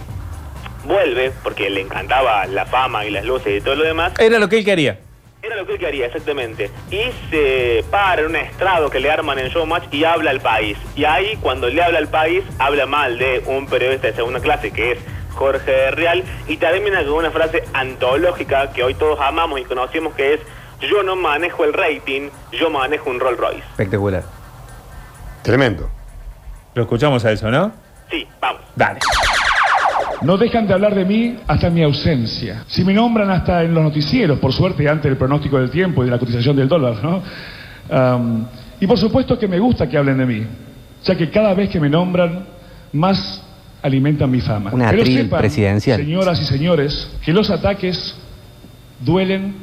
vuelve, 0.84 1.32
porque 1.42 1.70
le 1.70 1.80
encantaba 1.80 2.46
la 2.46 2.66
fama 2.66 3.04
y 3.04 3.10
las 3.10 3.24
luces 3.24 3.60
y 3.60 3.60
todo 3.60 3.76
lo 3.76 3.84
demás, 3.84 4.12
Era 4.18 4.38
lo 4.38 4.48
que 4.48 4.58
él 4.58 4.64
quería. 4.64 4.98
Era 5.54 5.62
lo 5.62 5.68
que 5.68 5.74
él 5.74 5.78
quería, 5.78 6.06
exactamente. 6.06 6.68
Y 6.90 7.12
se 7.30 7.84
para 7.88 8.22
en 8.22 8.26
un 8.26 8.34
estrado 8.34 8.90
que 8.90 8.98
le 8.98 9.08
arman 9.08 9.38
en 9.38 9.50
Showmatch 9.50 9.84
y 9.92 10.02
habla 10.02 10.32
al 10.32 10.40
país. 10.40 10.76
Y 10.96 11.04
ahí, 11.04 11.36
cuando 11.40 11.68
le 11.68 11.80
habla 11.80 11.98
al 11.98 12.08
país, 12.08 12.42
habla 12.58 12.86
mal 12.86 13.16
de 13.18 13.40
un 13.46 13.68
periodista 13.68 14.08
de 14.08 14.14
segunda 14.14 14.40
clase 14.40 14.72
que 14.72 14.92
es 14.92 14.98
Jorge 15.32 15.92
Real 15.92 16.24
y 16.48 16.56
termina 16.56 17.04
con 17.04 17.12
una 17.12 17.30
frase 17.30 17.62
antológica 17.72 18.72
que 18.72 18.82
hoy 18.82 18.94
todos 18.94 19.20
amamos 19.20 19.60
y 19.60 19.64
conocemos 19.64 20.12
que 20.14 20.34
es 20.34 20.40
yo 20.80 21.04
no 21.04 21.14
manejo 21.14 21.64
el 21.64 21.72
rating, 21.72 22.30
yo 22.50 22.68
manejo 22.68 23.10
un 23.10 23.20
Rolls 23.20 23.38
Royce. 23.38 23.64
Espectacular. 23.70 24.24
Tremendo. 25.42 25.88
Lo 26.74 26.82
escuchamos 26.82 27.24
a 27.24 27.30
eso, 27.30 27.48
¿no? 27.48 27.70
Sí, 28.10 28.26
vamos. 28.40 28.62
Dale. 28.74 28.98
No 30.24 30.38
dejan 30.38 30.66
de 30.66 30.74
hablar 30.74 30.94
de 30.94 31.04
mí 31.04 31.36
hasta 31.46 31.70
mi 31.70 31.82
ausencia. 31.82 32.64
Si 32.66 32.84
me 32.84 32.94
nombran 32.94 33.30
hasta 33.30 33.62
en 33.62 33.74
los 33.74 33.82
noticieros, 33.82 34.38
por 34.38 34.52
suerte, 34.52 34.88
antes 34.88 35.04
del 35.04 35.16
pronóstico 35.16 35.58
del 35.58 35.70
tiempo 35.70 36.02
y 36.02 36.06
de 36.06 36.12
la 36.12 36.18
cotización 36.18 36.56
del 36.56 36.68
dólar, 36.68 36.96
¿no? 37.02 37.22
Y 38.80 38.86
por 38.86 38.98
supuesto 38.98 39.38
que 39.38 39.46
me 39.46 39.58
gusta 39.58 39.88
que 39.88 39.96
hablen 39.96 40.18
de 40.18 40.26
mí, 40.26 40.42
ya 41.04 41.14
que 41.16 41.30
cada 41.30 41.54
vez 41.54 41.68
que 41.68 41.78
me 41.78 41.88
nombran, 41.88 42.44
más 42.92 43.42
alimentan 43.82 44.30
mi 44.30 44.40
fama. 44.40 44.70
Un 44.72 44.80
Pero 44.80 45.04
sepan, 45.04 45.40
presidencial. 45.40 46.00
Señoras 46.00 46.40
y 46.40 46.44
señores, 46.46 47.10
que 47.22 47.32
los 47.32 47.50
ataques 47.50 48.14
duelen 49.04 49.54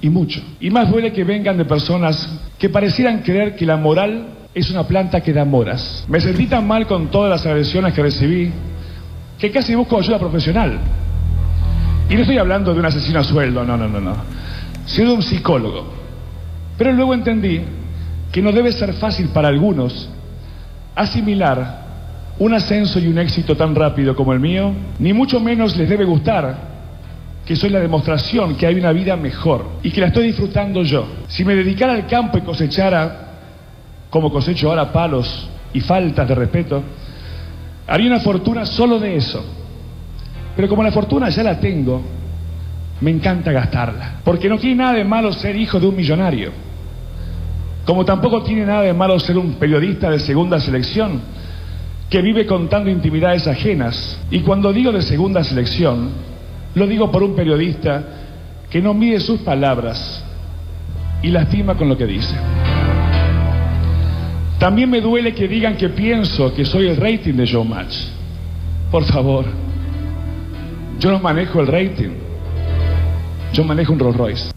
y 0.00 0.08
mucho. 0.08 0.40
Y 0.60 0.70
más 0.70 0.90
duele 0.90 1.12
que 1.12 1.24
vengan 1.24 1.56
de 1.58 1.64
personas 1.64 2.28
que 2.58 2.68
parecieran 2.68 3.22
creer 3.22 3.56
que 3.56 3.66
la 3.66 3.76
moral 3.76 4.26
es 4.54 4.70
una 4.70 4.86
planta 4.86 5.20
que 5.22 5.32
da 5.32 5.44
moras. 5.44 6.04
Me 6.08 6.20
sentí 6.20 6.46
tan 6.46 6.66
mal 6.66 6.86
con 6.86 7.10
todas 7.10 7.30
las 7.30 7.44
agresiones 7.46 7.94
que 7.94 8.02
recibí 8.02 8.52
que 9.42 9.50
casi 9.50 9.74
busco 9.74 9.98
ayuda 9.98 10.20
profesional. 10.20 10.78
Y 12.08 12.14
no 12.14 12.20
estoy 12.20 12.38
hablando 12.38 12.72
de 12.72 12.78
un 12.78 12.86
asesino 12.86 13.18
a 13.18 13.24
sueldo, 13.24 13.64
no, 13.64 13.76
no, 13.76 13.88
no, 13.88 14.00
no. 14.00 14.14
Sino 14.86 15.08
de 15.08 15.16
un 15.16 15.22
psicólogo. 15.24 15.84
Pero 16.78 16.92
luego 16.92 17.12
entendí 17.12 17.60
que 18.30 18.40
no 18.40 18.52
debe 18.52 18.70
ser 18.70 18.92
fácil 18.92 19.30
para 19.30 19.48
algunos 19.48 20.08
asimilar 20.94 21.82
un 22.38 22.54
ascenso 22.54 23.00
y 23.00 23.08
un 23.08 23.18
éxito 23.18 23.56
tan 23.56 23.74
rápido 23.74 24.14
como 24.14 24.32
el 24.32 24.38
mío, 24.38 24.72
ni 25.00 25.12
mucho 25.12 25.40
menos 25.40 25.76
les 25.76 25.88
debe 25.88 26.04
gustar 26.04 26.56
que 27.44 27.56
soy 27.56 27.70
la 27.70 27.80
demostración 27.80 28.54
que 28.54 28.68
hay 28.68 28.76
una 28.76 28.92
vida 28.92 29.16
mejor 29.16 29.66
y 29.82 29.90
que 29.90 30.02
la 30.02 30.06
estoy 30.06 30.28
disfrutando 30.28 30.84
yo. 30.84 31.04
Si 31.26 31.44
me 31.44 31.56
dedicara 31.56 31.94
al 31.94 32.06
campo 32.06 32.38
y 32.38 32.42
cosechara, 32.42 33.32
como 34.08 34.30
cosecho 34.30 34.68
ahora 34.68 34.92
palos 34.92 35.50
y 35.72 35.80
faltas 35.80 36.28
de 36.28 36.34
respeto, 36.36 36.84
haría 37.86 38.08
una 38.08 38.20
fortuna 38.20 38.66
solo 38.66 38.98
de 38.98 39.16
eso. 39.16 39.44
Pero 40.56 40.68
como 40.68 40.82
la 40.82 40.92
fortuna 40.92 41.28
ya 41.30 41.42
la 41.42 41.58
tengo, 41.58 42.02
me 43.00 43.10
encanta 43.10 43.52
gastarla. 43.52 44.20
Porque 44.24 44.48
no 44.48 44.58
tiene 44.58 44.76
nada 44.76 44.94
de 44.94 45.04
malo 45.04 45.32
ser 45.32 45.56
hijo 45.56 45.80
de 45.80 45.86
un 45.86 45.96
millonario. 45.96 46.52
Como 47.84 48.04
tampoco 48.04 48.42
tiene 48.42 48.64
nada 48.64 48.82
de 48.82 48.92
malo 48.92 49.18
ser 49.18 49.36
un 49.38 49.54
periodista 49.54 50.10
de 50.10 50.20
segunda 50.20 50.60
selección 50.60 51.20
que 52.08 52.22
vive 52.22 52.46
contando 52.46 52.90
intimidades 52.90 53.46
ajenas. 53.46 54.20
Y 54.30 54.40
cuando 54.40 54.72
digo 54.72 54.92
de 54.92 55.02
segunda 55.02 55.42
selección, 55.42 56.10
lo 56.74 56.86
digo 56.86 57.10
por 57.10 57.22
un 57.22 57.34
periodista 57.34 58.04
que 58.70 58.80
no 58.80 58.94
mide 58.94 59.18
sus 59.20 59.40
palabras 59.40 60.24
y 61.22 61.28
lastima 61.28 61.74
con 61.74 61.88
lo 61.88 61.96
que 61.96 62.06
dice. 62.06 62.34
También 64.62 64.88
me 64.88 65.00
duele 65.00 65.34
que 65.34 65.48
digan 65.48 65.76
que 65.76 65.88
pienso 65.88 66.54
que 66.54 66.64
soy 66.64 66.86
el 66.86 66.96
rating 66.96 67.32
de 67.34 67.46
Showmatch. 67.46 67.96
Por 68.92 69.04
favor, 69.06 69.44
yo 71.00 71.10
no 71.10 71.18
manejo 71.18 71.62
el 71.62 71.66
rating. 71.66 72.10
Yo 73.52 73.64
manejo 73.64 73.92
un 73.92 73.98
Rolls 73.98 74.16
Royce. 74.16 74.50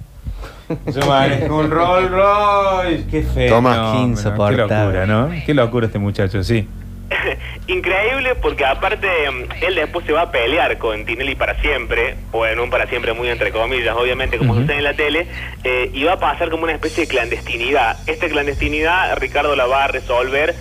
Se 0.92 1.00
maneja 1.08 1.52
un 1.52 1.72
Rolls 1.72 2.12
Royce. 2.12 3.08
Qué 3.10 3.24
feo. 3.24 3.50
Toma. 3.50 3.94
Qué 3.94 4.02
insoportable. 4.04 4.68
Qué 4.68 4.78
locura, 4.78 5.06
¿no? 5.08 5.32
Qué 5.44 5.54
locura 5.56 5.88
este 5.88 5.98
muchacho, 5.98 6.44
sí. 6.44 6.68
Increíble 7.68 8.36
porque 8.36 8.64
aparte 8.64 9.08
mm, 9.08 9.64
él 9.64 9.76
después 9.76 10.06
se 10.06 10.14
va 10.14 10.22
a 10.22 10.32
pelear 10.32 10.78
con 10.78 11.04
Tinelli 11.04 11.36
para 11.36 11.60
siempre, 11.62 12.16
o 12.32 12.46
en 12.46 12.60
un 12.60 12.70
para 12.70 12.86
siempre 12.88 13.14
muy 13.14 13.30
entre 13.30 13.52
comillas, 13.52 13.96
obviamente 13.96 14.38
como 14.38 14.54
sucede 14.54 14.78
en 14.78 14.84
la 14.84 14.94
tele, 14.94 15.28
eh, 15.64 15.90
y 15.92 16.04
va 16.04 16.14
a 16.14 16.20
pasar 16.20 16.50
como 16.50 16.64
una 16.64 16.74
especie 16.74 17.06
de 17.06 17.10
clandestinidad. 17.10 17.98
Esta 18.08 18.28
clandestinidad 18.28 19.18
Ricardo 19.18 19.56
la 19.56 19.66
va 19.66 19.86
a 19.86 19.88
resolver 19.88 20.54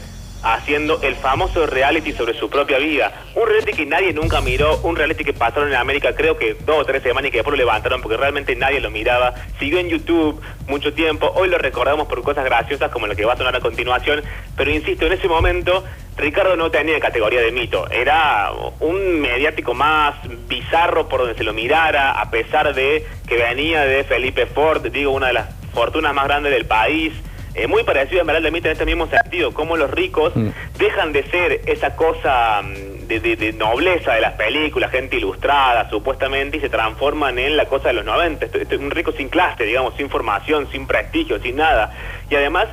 haciendo 0.44 1.00
el 1.02 1.16
famoso 1.16 1.66
reality 1.66 2.12
sobre 2.12 2.34
su 2.34 2.50
propia 2.50 2.78
vida. 2.78 3.12
Un 3.34 3.48
reality 3.48 3.72
que 3.72 3.86
nadie 3.86 4.12
nunca 4.12 4.40
miró, 4.40 4.78
un 4.82 4.94
reality 4.94 5.24
que 5.24 5.32
pasaron 5.32 5.70
en 5.70 5.76
América 5.76 6.14
creo 6.14 6.36
que 6.36 6.54
dos 6.54 6.80
o 6.80 6.84
tres 6.84 7.02
semanas 7.02 7.28
y 7.28 7.30
que 7.32 7.38
después 7.38 7.52
lo 7.52 7.64
levantaron 7.64 8.02
porque 8.02 8.16
realmente 8.16 8.54
nadie 8.54 8.80
lo 8.80 8.90
miraba. 8.90 9.34
Siguió 9.58 9.78
en 9.78 9.88
YouTube 9.88 10.40
mucho 10.68 10.92
tiempo, 10.92 11.32
hoy 11.34 11.48
lo 11.48 11.58
recordamos 11.58 12.06
por 12.06 12.22
cosas 12.22 12.44
graciosas 12.44 12.90
como 12.90 13.06
lo 13.06 13.16
que 13.16 13.24
va 13.24 13.32
a 13.32 13.36
sonar 13.36 13.56
a 13.56 13.60
continuación, 13.60 14.22
pero 14.56 14.70
insisto, 14.70 15.06
en 15.06 15.14
ese 15.14 15.28
momento 15.28 15.84
Ricardo 16.16 16.56
no 16.56 16.70
tenía 16.70 17.00
categoría 17.00 17.40
de 17.40 17.50
mito, 17.50 17.90
era 17.90 18.50
un 18.80 19.20
mediático 19.20 19.74
más 19.74 20.14
bizarro 20.46 21.08
por 21.08 21.20
donde 21.20 21.34
se 21.34 21.44
lo 21.44 21.52
mirara, 21.52 22.12
a 22.12 22.30
pesar 22.30 22.74
de 22.74 23.06
que 23.26 23.36
venía 23.36 23.82
de 23.82 24.04
Felipe 24.04 24.46
Ford, 24.46 24.86
digo, 24.90 25.10
una 25.10 25.28
de 25.28 25.32
las 25.32 25.48
fortunas 25.72 26.14
más 26.14 26.26
grandes 26.26 26.52
del 26.52 26.66
país. 26.66 27.12
Eh, 27.54 27.68
muy 27.68 27.84
parecido 27.84 28.18
a 28.18 28.22
Esmeralda 28.22 28.50
Mita 28.50 28.66
en 28.68 28.72
este 28.72 28.84
mismo 28.84 29.06
sentido, 29.06 29.54
como 29.54 29.76
los 29.76 29.88
ricos 29.90 30.32
dejan 30.76 31.12
de 31.12 31.22
ser 31.30 31.60
esa 31.66 31.94
cosa 31.94 32.62
mm, 32.62 33.06
de, 33.06 33.20
de- 33.20 33.36
de 33.36 33.52
nobleza 33.52 34.12
de 34.14 34.20
las 34.20 34.32
películas, 34.32 34.90
gente 34.90 35.16
ilustrada 35.16 35.88
supuestamente, 35.88 36.56
y 36.56 36.60
se 36.60 36.68
transforman 36.68 37.38
en 37.38 37.56
la 37.56 37.66
cosa 37.66 37.88
de 37.88 37.94
los 37.94 38.04
90, 38.04 38.46
Este- 38.46 38.62
este- 38.62 38.76
un 38.76 38.90
rico 38.90 39.12
sin 39.12 39.28
clase, 39.28 39.62
digamos, 39.64 39.94
sin 39.96 40.10
formación, 40.10 40.68
sin 40.72 40.86
prestigio, 40.88 41.38
sin 41.40 41.54
nada. 41.56 41.92
Y 42.28 42.34
además, 42.34 42.66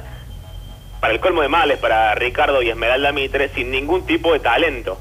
para 1.00 1.14
el 1.14 1.20
colmo 1.20 1.44
de 1.44 1.48
males, 1.48 1.78
para 1.78 2.16
Ricardo 2.16 2.62
y 2.64 2.70
Esmeralda 2.70 3.12
Mitre, 3.12 3.50
sin 3.50 3.70
ningún 3.70 4.08
tipo 4.08 4.34
de 4.34 4.40
talento. 4.40 4.98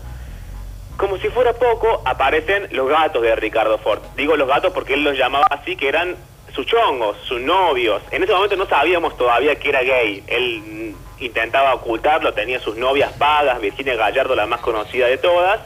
Como 0.98 1.16
si 1.16 1.28
fuera 1.28 1.54
poco, 1.54 2.02
aparecen 2.04 2.68
los 2.72 2.86
gatos 2.88 3.22
de 3.22 3.34
Ricardo 3.34 3.78
Ford. 3.78 4.00
Digo 4.16 4.36
los 4.36 4.46
gatos 4.46 4.72
porque 4.74 4.92
él 4.94 5.04
los 5.04 5.16
llamaba 5.16 5.46
así, 5.50 5.74
que 5.76 5.88
eran 5.88 6.16
sus 6.52 6.66
chongos, 6.66 7.16
sus 7.24 7.40
novios. 7.40 8.02
En 8.10 8.22
ese 8.22 8.32
momento 8.32 8.56
no 8.56 8.66
sabíamos 8.66 9.16
todavía 9.16 9.56
que 9.56 9.68
era 9.68 9.82
gay. 9.82 10.22
Él 10.26 10.94
intentaba 11.18 11.74
ocultarlo, 11.74 12.32
tenía 12.32 12.60
sus 12.60 12.76
novias 12.76 13.12
pagas, 13.12 13.60
Virginia 13.60 13.94
Gallardo, 13.94 14.34
la 14.34 14.46
más 14.46 14.60
conocida 14.60 15.06
de 15.06 15.18
todas. 15.18 15.60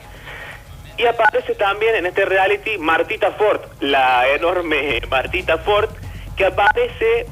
Y 0.96 1.06
aparece 1.06 1.54
también 1.54 1.96
en 1.96 2.06
este 2.06 2.24
reality 2.24 2.78
Martita 2.78 3.32
Ford, 3.32 3.60
la 3.80 4.28
enorme 4.28 5.00
Martita 5.10 5.58
Ford, 5.58 5.90
que 6.36 6.46
aparece 6.46 7.26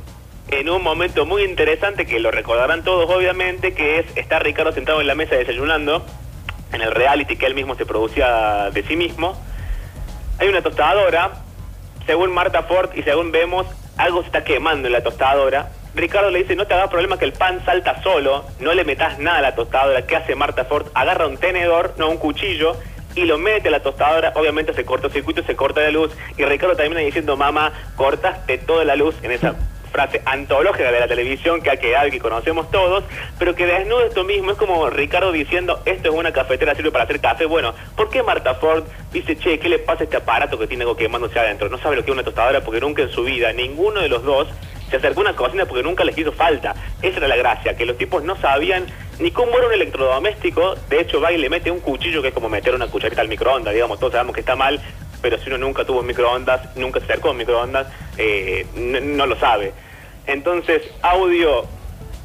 en 0.51 0.69
un 0.69 0.83
momento 0.83 1.25
muy 1.25 1.43
interesante 1.45 2.05
que 2.05 2.19
lo 2.19 2.31
recordarán 2.31 2.83
todos 2.83 3.09
obviamente, 3.09 3.73
que 3.75 4.01
es 4.01 4.17
estar 4.17 4.43
Ricardo 4.43 4.73
sentado 4.73 5.01
en 5.01 5.07
la 5.07 5.15
mesa 5.15 5.37
desayunando, 5.37 6.05
en 6.73 6.83
el 6.83 6.91
reality 6.91 7.37
que 7.37 7.47
él 7.47 7.55
mismo 7.55 7.75
se 7.75 7.87
producía 7.87 8.71
de 8.71 8.83
sí 8.83 8.97
mismo. 8.97 9.41
Hay 10.39 10.49
una 10.49 10.63
tostadora, 10.63 11.31
según 12.07 12.33
Marta 12.33 12.63
Ford 12.63 12.91
y 12.95 13.03
según 13.03 13.33
vemos, 13.33 13.67
algo 13.97 14.21
se 14.21 14.27
está 14.27 14.45
quemando 14.45 14.89
en 14.89 14.93
la 14.93 15.03
tostadora. 15.03 15.71
Ricardo 15.95 16.31
le 16.31 16.41
dice, 16.41 16.57
no 16.57 16.67
te 16.67 16.75
hagas 16.75 16.89
problema 16.89 17.19
que 17.19 17.27
el 17.27 17.33
pan 17.33 17.63
salta 17.65 18.03
solo, 18.03 18.45
no 18.61 18.73
le 18.73 18.85
metas 18.85 19.19
nada 19.19 19.39
a 19.39 19.43
la 19.43 19.55
tostadora. 19.55 20.07
¿Qué 20.07 20.17
hace 20.17 20.35
Marta 20.35 20.65
Ford? 20.65 20.87
Agarra 20.95 21.27
un 21.27 21.37
tenedor, 21.37 21.95
no 21.99 22.09
un 22.09 22.17
cuchillo, 22.17 22.77
y 23.15 23.27
lo 23.27 23.39
mete 23.39 23.69
a 23.69 23.71
la 23.71 23.81
tostadora. 23.81 24.33
Obviamente 24.35 24.73
se 24.73 24.85
corta 24.85 25.09
el 25.09 25.13
circuito, 25.13 25.43
se 25.43 25.55
corta 25.55 25.83
la 25.83 25.91
luz. 25.91 26.13
Y 26.39 26.45
Ricardo 26.45 26.77
termina 26.77 27.01
diciendo, 27.01 27.37
mamá, 27.37 27.73
cortaste 27.97 28.59
toda 28.59 28.85
la 28.85 28.97
luz 28.97 29.15
en 29.23 29.33
esa 29.33 29.55
frase 29.93 30.23
antológica 30.25 30.91
de 30.91 31.01
la 31.01 31.07
televisión 31.07 31.63
que 31.63 31.71
ha 31.71 31.77
quedado 31.77 32.09
y 32.09 32.11
que 32.11 32.19
conocemos 32.19 32.71
todos, 32.71 33.05
pero 33.39 33.55
que 33.55 33.67
desnuda 33.67 34.07
esto 34.07 34.25
mismo. 34.25 34.51
Es 34.51 34.59
como 34.59 34.91
Ricardo 34.91 35.31
diciendo, 35.31 35.81
esto 35.85 36.09
es 36.09 36.15
una 36.15 36.33
cafetera, 36.33 36.75
sirve 36.75 36.91
para 36.91 37.05
hacer 37.05 37.21
café. 37.21 37.45
Bueno, 37.45 37.75
¿por 37.97 38.11
qué 38.11 38.23
Marta 38.23 38.55
Ford 38.55 38.85
dice, 39.13 39.37
che, 39.39 39.59
¿qué 39.59 39.69
le 39.69 39.79
pasa 39.79 40.01
a 40.01 40.05
este 40.05 40.17
aparato 40.17 40.59
que 40.59 40.67
tiene 40.67 40.85
quemándose 40.97 41.39
adentro? 41.39 41.69
No 41.69 41.79
sabe 41.79 41.97
lo 41.97 42.05
que 42.05 42.11
es 42.11 42.15
una 42.15 42.25
tostadora 42.25 42.63
porque 42.63 42.81
nunca 42.81 43.03
en 43.03 43.11
su 43.11 43.23
vida, 43.23 43.53
ninguno 43.53 44.01
de 44.01 44.09
los 44.09 44.25
dos 44.25 44.49
se 44.91 44.97
acercó 44.97 45.21
a 45.21 45.23
una 45.23 45.37
cocina 45.37 45.65
porque 45.65 45.83
nunca 45.83 46.05
les 46.05 46.17
hizo 46.19 46.33
falta. 46.33 46.75
Esa 47.01 47.17
era 47.17 47.29
la 47.29 47.37
gracia, 47.37 47.75
que 47.77 47.87
los 47.87 47.97
tipos 47.97 48.23
no 48.25 48.37
sabían 48.37 48.87
ni 49.19 49.31
cómo 49.31 49.57
era 49.57 49.67
un 49.67 49.73
electrodoméstico. 49.73 50.75
De 50.91 51.01
hecho, 51.01 51.21
va 51.21 51.33
y 51.33 51.39
le 51.39 51.49
mete 51.49 51.71
un 51.71 51.81
cuchillo 51.81 52.21
que 52.21 52.29
es 52.29 52.35
como 52.35 52.51
meter 52.51 52.75
una 52.75 52.89
cucharita 52.89 53.23
al 53.23 53.29
microondas, 53.29 53.73
digamos, 53.73 53.99
todos 53.99 54.13
sabemos 54.13 54.35
que 54.35 54.41
está 54.41 54.55
mal, 54.55 54.81
pero 55.23 55.39
si 55.39 55.49
uno 55.49 55.59
nunca 55.59 55.85
tuvo 55.85 56.03
microondas, 56.03 56.77
nunca 56.77 56.99
se 56.99 57.07
acercó 57.07 57.31
a 57.31 57.35
microondas, 57.35 57.87
eh, 58.19 58.67
no 58.75 59.25
lo 59.27 59.39
sabe. 59.39 59.73
Entonces, 60.27 60.83
audio 61.01 61.65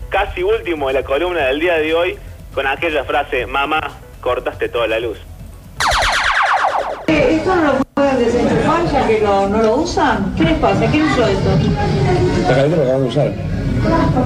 casi 0.10 0.44
último 0.44 0.88
de 0.88 0.96
la 0.96 1.04
columna 1.04 1.46
del 1.46 1.60
día 1.60 1.75
de 1.75 1.94
hoy, 1.94 2.18
con 2.54 2.66
aquella 2.66 3.04
frase, 3.04 3.46
mamá, 3.46 3.80
cortaste 4.22 4.68
toda 4.70 4.88
la 4.88 5.00
luz. 5.00 5.20
¿Esto 7.08 7.56
no 7.56 7.74
lo 7.74 7.80
pueden 7.94 8.18
desenchufar 8.20 8.86
ya 8.92 9.08
que 9.08 9.22
no, 9.22 9.48
no 9.48 9.62
lo 9.62 9.75
usan? 9.77 10.34
¿Qué 10.36 10.44
les 10.44 10.60
pasa? 10.60 10.86
¿Quién 10.92 11.04
usó 11.04 11.27
esto? 11.27 11.50
La 12.44 12.56
cadena 12.56 12.75
lo 12.75 12.84
acaban 12.84 13.04
de 13.04 13.08
usar. 13.08 13.32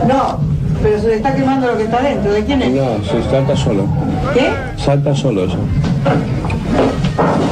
No, 0.08 0.40
pero 0.82 1.00
se 1.00 1.08
le 1.08 1.16
está 1.16 1.36
quemando 1.36 1.68
lo 1.68 1.78
que 1.78 1.84
está 1.84 2.01
dentro. 2.01 2.32
¿De 2.32 2.46
quién 2.46 2.62
es? 2.62 2.70
No, 2.72 3.04
se 3.04 3.22
salta 3.30 3.56
solo. 3.56 3.88
¿Qué? 4.34 4.51
Salta 4.78 5.13
solo 5.16 5.46
eso. 5.46 5.58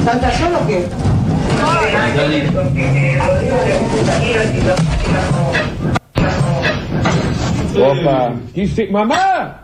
¿Salta 0.06 0.32
solo 0.32 0.60
o 0.60 0.68
qué? 0.68 0.86
Opa. 7.80 8.34
Mamá, 8.92 9.58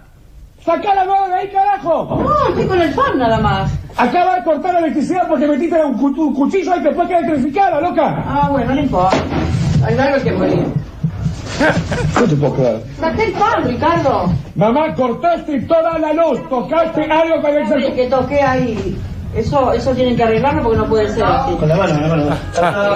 saca 0.64 0.96
la 0.96 1.06
mano 1.06 1.28
de 1.28 1.34
ahí, 1.34 1.48
carajo. 1.50 2.22
No, 2.24 2.50
estoy 2.50 2.68
con 2.68 2.82
el 2.82 2.94
fan 2.94 3.18
nada 3.18 3.40
más. 3.40 3.72
Acaba 3.98 4.36
de 4.36 4.44
cortar 4.44 4.74
la 4.74 4.80
electricidad 4.80 5.28
porque 5.28 5.48
metiste 5.48 5.84
un, 5.84 5.96
un 5.96 6.34
cuchillo 6.34 6.74
ahí 6.74 6.82
que 6.82 6.88
después 6.90 7.08
queda 7.08 7.20
electrificada, 7.20 7.82
loca. 7.82 8.24
Ah, 8.28 8.50
bueno, 8.52 8.76
no 8.76 8.82
importa. 8.82 9.18
Hay 9.86 9.98
algo 9.98 10.24
que 10.24 10.32
morir. 10.32 10.66
No 12.20 12.28
te 12.28 12.36
puedo 12.36 12.54
creer. 12.56 12.84
Saqué 13.00 13.24
el 13.26 13.34
fan, 13.34 13.64
Ricardo. 13.64 14.30
Mamá, 14.56 14.94
cortaste 14.96 15.62
toda 15.62 15.98
la 16.00 16.14
luz, 16.14 16.40
tocaste 16.50 17.04
algo 17.04 17.48
el 17.48 17.84
El 17.84 17.96
que 17.96 18.08
toqué 18.08 18.42
ahí. 18.42 18.98
Eso, 19.36 19.74
eso 19.74 19.94
tienen 19.94 20.16
que 20.16 20.24
arreglarlo 20.24 20.64
porque 20.64 20.78
no 20.78 20.88
puede 20.88 21.10
ser 21.14 21.26
así. 21.26 21.54
Con 21.56 21.68
la 21.68 21.76
mano, 21.76 22.00
la 22.00 22.08
mano. 22.08 22.38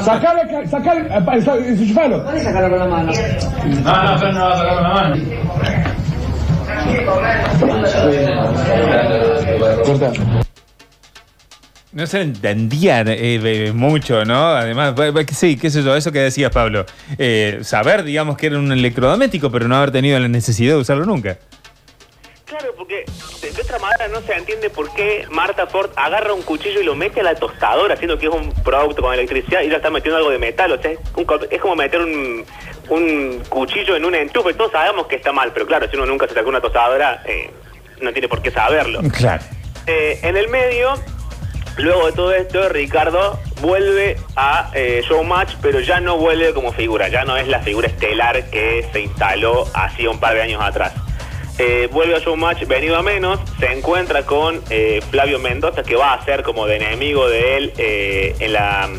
Sacale, 0.02 0.68
sacale, 0.68 1.02
eh, 1.02 1.68
enchufalo. 1.68 2.24
Puedes 2.24 2.44
sacarlo 2.44 2.70
con 2.70 2.80
la 2.80 2.88
mano. 2.88 3.12
No, 3.84 4.04
no, 4.04 4.20
pero 4.20 4.32
no 4.32 4.40
va 4.42 4.54
a 4.54 4.58
sacar 4.58 4.74
con 4.76 4.84
la 4.84 4.94
mano. 4.94 5.16
Corta. 9.86 10.12
No 11.92 12.06
se 12.06 12.22
entendía 12.22 13.02
eh, 13.02 13.40
eh, 13.44 13.72
mucho, 13.74 14.24
¿no? 14.24 14.50
Además, 14.50 14.94
sí, 15.32 15.58
qué 15.58 15.72
sé 15.72 15.84
yo, 15.84 15.96
eso 15.96 16.12
que 16.12 16.20
decías, 16.20 16.52
Pablo. 16.52 16.86
Eh, 17.18 17.60
saber, 17.64 18.04
digamos, 18.04 18.38
que 18.38 18.48
era 18.48 18.60
un 18.60 18.72
electrodoméstico, 18.72 19.52
pero 19.52 19.68
no 19.68 19.76
haber 19.76 19.90
tenido 19.92 20.20
la 20.20 20.28
necesidad 20.28 20.76
de 20.76 20.80
usarlo 20.80 21.06
nunca. 21.06 21.40
Otra 23.70 23.80
manera 23.88 24.08
no 24.08 24.22
se 24.22 24.34
entiende 24.34 24.70
por 24.72 24.92
qué 24.96 25.26
Marta 25.30 25.68
Ford 25.68 25.92
agarra 25.96 26.34
un 26.34 26.42
cuchillo 26.42 26.82
y 26.82 26.84
lo 26.84 26.96
mete 26.96 27.20
a 27.20 27.24
la 27.24 27.36
tostadora, 27.36 27.96
siendo 27.98 28.18
que 28.18 28.26
es 28.26 28.34
un 28.34 28.52
producto 28.64 29.04
con 29.04 29.14
electricidad 29.14 29.62
y 29.62 29.70
ya 29.70 29.78
está 29.78 29.92
metiendo 29.92 30.18
algo 30.18 30.32
de 30.32 30.40
metal. 30.40 30.72
O 30.72 30.82
sea, 30.82 30.92
es, 30.92 31.00
un 31.16 31.24
co- 31.26 31.40
es 31.50 31.62
como 31.62 31.76
meter 31.76 32.02
un, 32.02 32.46
un 32.90 33.44
cuchillo 33.48 33.96
en 33.96 34.06
un 34.06 34.16
enchufe. 34.16 34.56
Todos 34.56 34.72
sabemos 34.72 35.06
que 35.06 35.18
está 35.18 35.32
mal, 35.32 35.52
pero 35.54 35.68
claro, 35.68 35.88
si 35.90 35.96
uno 35.98 36.08
nunca 36.08 36.28
se 36.28 36.34
sacó 36.34 36.50
una 36.50 36.62
tostadora, 36.62 37.22
eh, 37.28 37.52
no 38.02 38.12
tiene 38.12 38.28
por 38.28 38.42
qué 38.42 38.50
saberlo. 38.50 39.02
Claro. 39.16 39.44
Eh, 39.86 40.20
en 40.24 40.36
el 40.36 40.48
medio, 40.48 40.94
luego 41.78 42.08
de 42.08 42.12
todo 42.14 42.34
esto, 42.34 42.70
Ricardo 42.70 43.40
vuelve 43.62 44.18
a 44.36 44.72
eh, 44.74 45.04
Showmatch, 45.08 45.58
pero 45.62 45.80
ya 45.80 46.00
no 46.00 46.18
vuelve 46.18 46.54
como 46.56 46.72
figura, 46.74 47.08
ya 47.10 47.24
no 47.24 47.38
es 47.38 47.48
la 47.48 47.60
figura 47.60 47.88
estelar 47.88 48.50
que 48.50 48.88
se 48.92 49.02
instaló 49.02 49.66
hacía 49.76 50.10
un 50.10 50.20
par 50.20 50.34
de 50.34 50.42
años 50.42 50.62
atrás. 50.64 50.94
Eh, 51.62 51.90
vuelve 51.92 52.16
a 52.16 52.20
Showmatch 52.20 52.66
venido 52.68 52.96
a 52.96 53.04
menos, 53.04 53.38
se 53.60 53.66
encuentra 53.74 54.24
con 54.26 54.62
eh, 54.70 55.02
Flavio 55.12 55.40
Mendoza, 55.40 55.84
que 55.84 55.98
va 55.98 56.14
a 56.14 56.24
ser 56.24 56.42
como 56.42 56.66
de 56.66 56.78
enemigo 56.78 57.28
de 57.28 57.58
él 57.58 57.74
eh, 57.78 58.36
en 58.40 58.54
la 58.54 58.90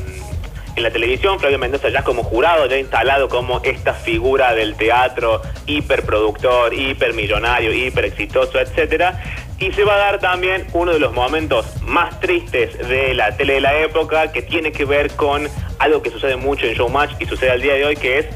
en 0.76 0.82
la 0.82 0.90
televisión, 0.90 1.40
Flavio 1.40 1.58
Mendoza 1.58 1.88
ya 1.88 2.02
como 2.02 2.22
jurado, 2.22 2.66
ya 2.66 2.76
instalado 2.76 3.28
como 3.28 3.60
esta 3.64 3.94
figura 3.94 4.54
del 4.54 4.76
teatro 4.76 5.40
hiperproductor, 5.66 6.72
hipermillonario, 6.74 7.72
hiper 7.72 8.04
exitoso, 8.04 8.60
etcétera. 8.60 9.22
Y 9.58 9.72
se 9.72 9.84
va 9.84 9.94
a 9.94 9.98
dar 9.98 10.20
también 10.20 10.66
uno 10.72 10.92
de 10.92 11.00
los 11.00 11.12
momentos 11.12 11.66
más 11.82 12.20
tristes 12.20 12.76
de 12.88 13.14
la 13.14 13.36
tele 13.36 13.54
de 13.54 13.60
la 13.62 13.78
época, 13.78 14.32
que 14.32 14.42
tiene 14.42 14.70
que 14.70 14.84
ver 14.84 15.10
con 15.12 15.48
algo 15.78 16.02
que 16.02 16.10
sucede 16.10 16.36
mucho 16.36 16.66
en 16.66 16.74
Showmatch 16.74 17.12
y 17.20 17.26
sucede 17.26 17.50
al 17.50 17.62
día 17.62 17.74
de 17.74 17.84
hoy, 17.86 17.96
que 17.96 18.18
es 18.18 18.26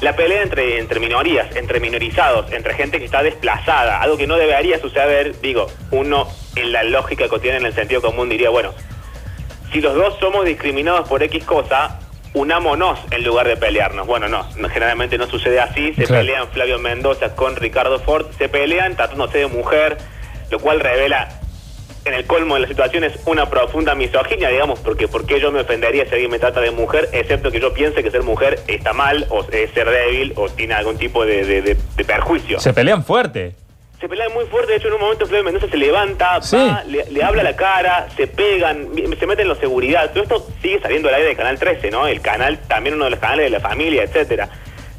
la 0.00 0.14
pelea 0.14 0.42
entre, 0.42 0.78
entre 0.78 1.00
minorías, 1.00 1.54
entre 1.56 1.80
minorizados, 1.80 2.52
entre 2.52 2.74
gente 2.74 2.98
que 2.98 3.06
está 3.06 3.22
desplazada, 3.22 4.00
algo 4.02 4.16
que 4.16 4.26
no 4.26 4.36
debería 4.36 4.78
suceder, 4.78 5.40
digo, 5.40 5.66
uno 5.90 6.28
en 6.54 6.72
la 6.72 6.82
lógica 6.82 7.28
cotidiana, 7.28 7.60
en 7.60 7.66
el 7.66 7.74
sentido 7.74 8.02
común, 8.02 8.28
diría, 8.28 8.50
bueno, 8.50 8.74
si 9.72 9.80
los 9.80 9.94
dos 9.94 10.18
somos 10.20 10.44
discriminados 10.44 11.08
por 11.08 11.22
X 11.22 11.44
cosa, 11.44 11.98
unámonos 12.34 12.98
en 13.10 13.24
lugar 13.24 13.48
de 13.48 13.56
pelearnos. 13.56 14.06
Bueno, 14.06 14.28
no, 14.28 14.46
no, 14.56 14.68
generalmente 14.68 15.16
no 15.16 15.26
sucede 15.26 15.58
así. 15.58 15.94
Se 15.94 16.04
Claro. 16.04 16.20
pelean 16.20 16.48
Flavio 16.48 16.78
Mendoza 16.78 17.34
con 17.34 17.56
Ricardo 17.56 17.98
Ford, 17.98 18.26
se 18.36 18.48
pelean 18.50 18.94
tratándose 18.96 19.38
de 19.38 19.46
mujer, 19.46 19.96
lo 20.50 20.58
cual 20.60 20.80
revela 20.80 21.28
en 22.06 22.14
el 22.14 22.26
colmo 22.26 22.54
de 22.54 22.60
las 22.60 22.68
situaciones 22.70 23.12
una 23.26 23.48
profunda 23.50 23.94
misoginia, 23.94 24.48
digamos, 24.48 24.78
porque 24.80 25.08
¿por 25.08 25.26
qué 25.26 25.40
yo 25.40 25.50
me 25.52 25.60
ofendería 25.60 26.04
si 26.06 26.12
alguien 26.12 26.30
me 26.30 26.38
trata 26.38 26.60
de 26.60 26.70
mujer, 26.70 27.08
excepto 27.12 27.50
que 27.50 27.60
yo 27.60 27.72
piense 27.74 28.02
que 28.02 28.10
ser 28.10 28.22
mujer 28.22 28.60
está 28.68 28.92
mal, 28.92 29.26
o 29.30 29.44
es 29.50 29.70
ser 29.72 29.90
débil, 29.90 30.32
o 30.36 30.48
tiene 30.48 30.74
algún 30.74 30.96
tipo 30.98 31.24
de, 31.26 31.44
de- 31.44 31.62
de- 31.62 31.76
de 31.96 32.04
perjuicio? 32.04 32.60
Se 32.60 32.72
pelean 32.72 33.04
fuerte. 33.04 33.54
Se 34.00 34.08
pelean 34.08 34.32
muy 34.34 34.44
fuerte, 34.46 34.72
de 34.72 34.78
hecho 34.78 34.88
en 34.88 34.94
un 34.94 35.00
momento 35.00 35.24
Flavio 35.26 35.44
Mendoza 35.44 35.68
se 35.68 35.76
levanta, 35.78 36.40
Sí. 36.42 36.56
va, 36.56 36.84
le, 36.84 37.04
le 37.10 37.22
habla 37.24 37.40
a 37.40 37.44
la 37.44 37.56
cara, 37.56 38.06
se 38.14 38.26
pegan, 38.26 38.88
se 39.18 39.26
meten 39.26 39.40
en 39.44 39.48
la 39.48 39.54
seguridad. 39.54 40.10
Todo 40.12 40.22
esto 40.24 40.46
sigue 40.60 40.78
saliendo 40.80 41.08
al 41.08 41.14
aire 41.14 41.28
de 41.28 41.36
Canal 41.36 41.58
13, 41.58 41.90
¿no? 41.90 42.06
El 42.06 42.20
canal, 42.20 42.58
también 42.68 42.94
uno 42.94 43.04
de 43.06 43.12
los 43.12 43.20
canales 43.20 43.46
de 43.46 43.50
la 43.50 43.60
familia, 43.60 44.02
etcétera. 44.02 44.50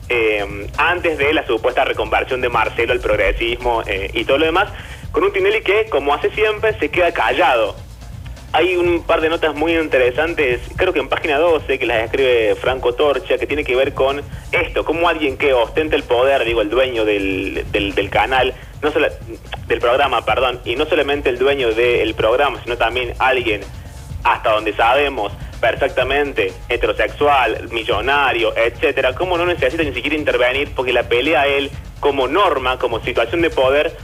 Eh, 0.09 0.67
antes 0.77 1.17
de 1.17 1.33
la 1.33 1.45
supuesta 1.45 1.83
reconversión 1.85 2.39
de 2.41 2.47
Marcelo 2.49 2.93
al 2.93 2.99
progresismo 3.01 3.83
eh, 3.85 4.09
y 4.13 4.23
todo 4.23 4.37
lo 4.39 4.45
demás, 4.45 4.69
con 5.11 5.23
un 5.23 5.33
Tinelli 5.33 5.61
que, 5.61 5.85
como 5.89 6.13
hace 6.13 6.29
siempre, 6.31 6.77
se 6.79 6.89
queda 6.89 7.11
callado. 7.11 7.75
Hay 8.53 8.75
un 8.77 9.03
par 9.03 9.21
de 9.21 9.29
notas 9.29 9.55
muy 9.55 9.75
interesantes, 9.75 10.61
creo 10.77 10.93
que 10.93 10.99
en 10.99 11.09
página 11.09 11.37
12, 11.37 11.77
que 11.77 11.85
las 11.85 12.05
escribe 12.05 12.55
Franco 12.55 12.93
Torcha, 12.93 13.37
que 13.37 13.45
tiene 13.45 13.63
que 13.63 13.75
ver 13.75 13.93
con 13.93 14.21
esto, 14.51 14.85
como 14.85 15.09
alguien 15.09 15.37
que 15.37 15.53
ostenta 15.53 15.95
el 15.95 16.03
poder, 16.03 16.45
digo, 16.45 16.61
el 16.61 16.69
dueño 16.69 17.03
del, 17.03 17.65
del, 17.71 17.93
del 17.93 18.09
canal, 18.09 18.53
no 18.81 18.91
solo, 18.91 19.09
del 19.67 19.79
programa, 19.79 20.23
perdón, 20.23 20.61
y 20.63 20.75
no 20.75 20.85
solamente 20.85 21.29
el 21.29 21.37
dueño 21.37 21.73
del 21.73 22.15
programa, 22.15 22.59
sino 22.63 22.77
también 22.77 23.13
alguien, 23.19 23.61
hasta 24.23 24.51
donde 24.51 24.73
sabemos 24.73 25.33
perfectamente, 25.59 26.53
heterosexual, 26.69 27.67
millonario, 27.71 28.55
etcétera, 28.55 29.13
cómo 29.13 29.37
no 29.37 29.45
necesita 29.45 29.83
ni 29.83 29.93
siquiera 29.93 30.15
intervenir, 30.15 30.71
porque 30.75 30.93
la 30.93 31.03
pelea 31.03 31.41
a 31.41 31.47
él, 31.47 31.71
como 31.99 32.27
norma, 32.27 32.77
como 32.77 32.99
situación 33.01 33.41
de 33.41 33.49
poder, 33.49 33.95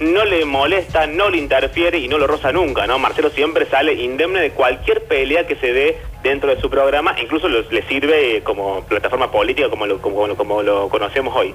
no 0.00 0.24
le 0.24 0.44
molesta, 0.44 1.06
no 1.06 1.30
le 1.30 1.38
interfiere 1.38 1.98
y 1.98 2.08
no 2.08 2.18
lo 2.18 2.26
roza 2.26 2.50
nunca, 2.52 2.86
¿no? 2.86 2.98
Marcelo 2.98 3.30
siempre 3.30 3.66
sale 3.66 3.92
indemne 3.94 4.40
de 4.40 4.50
cualquier 4.50 5.04
pelea 5.04 5.46
que 5.46 5.56
se 5.56 5.72
dé 5.72 5.98
dentro 6.22 6.54
de 6.54 6.60
su 6.60 6.68
programa, 6.70 7.14
incluso 7.20 7.48
los- 7.48 7.70
le 7.72 7.82
sirve 7.82 8.36
eh, 8.38 8.42
como 8.42 8.82
plataforma 8.84 9.30
política 9.30 9.68
como 9.68 9.86
lo, 9.86 10.00
como, 10.00 10.26
lo- 10.26 10.62
lo 10.62 10.88
conocemos 10.88 11.34
hoy. 11.36 11.54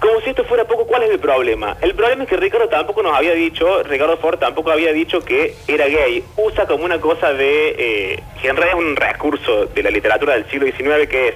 Como 0.00 0.20
si 0.20 0.30
esto 0.30 0.44
fuera 0.44 0.64
poco, 0.64 0.86
¿cuál 0.86 1.02
es 1.02 1.10
el 1.10 1.18
problema? 1.18 1.76
El 1.80 1.92
problema 1.94 2.22
es 2.22 2.28
que 2.28 2.36
Ricardo 2.36 2.68
tampoco 2.68 3.02
nos 3.02 3.16
había 3.16 3.32
dicho, 3.34 3.82
Ricardo 3.82 4.16
Ford 4.18 4.38
tampoco 4.38 4.70
había 4.70 4.92
dicho 4.92 5.24
que 5.24 5.54
era 5.66 5.86
gay. 5.88 6.22
Usa 6.36 6.66
como 6.66 6.84
una 6.84 7.00
cosa 7.00 7.32
de, 7.32 7.74
eh, 7.76 8.22
es 8.44 8.74
un 8.74 8.94
recurso 8.94 9.66
de 9.66 9.82
la 9.82 9.90
literatura 9.90 10.34
del 10.34 10.48
siglo 10.50 10.66
XIX 10.66 11.08
que 11.08 11.28
es, 11.28 11.34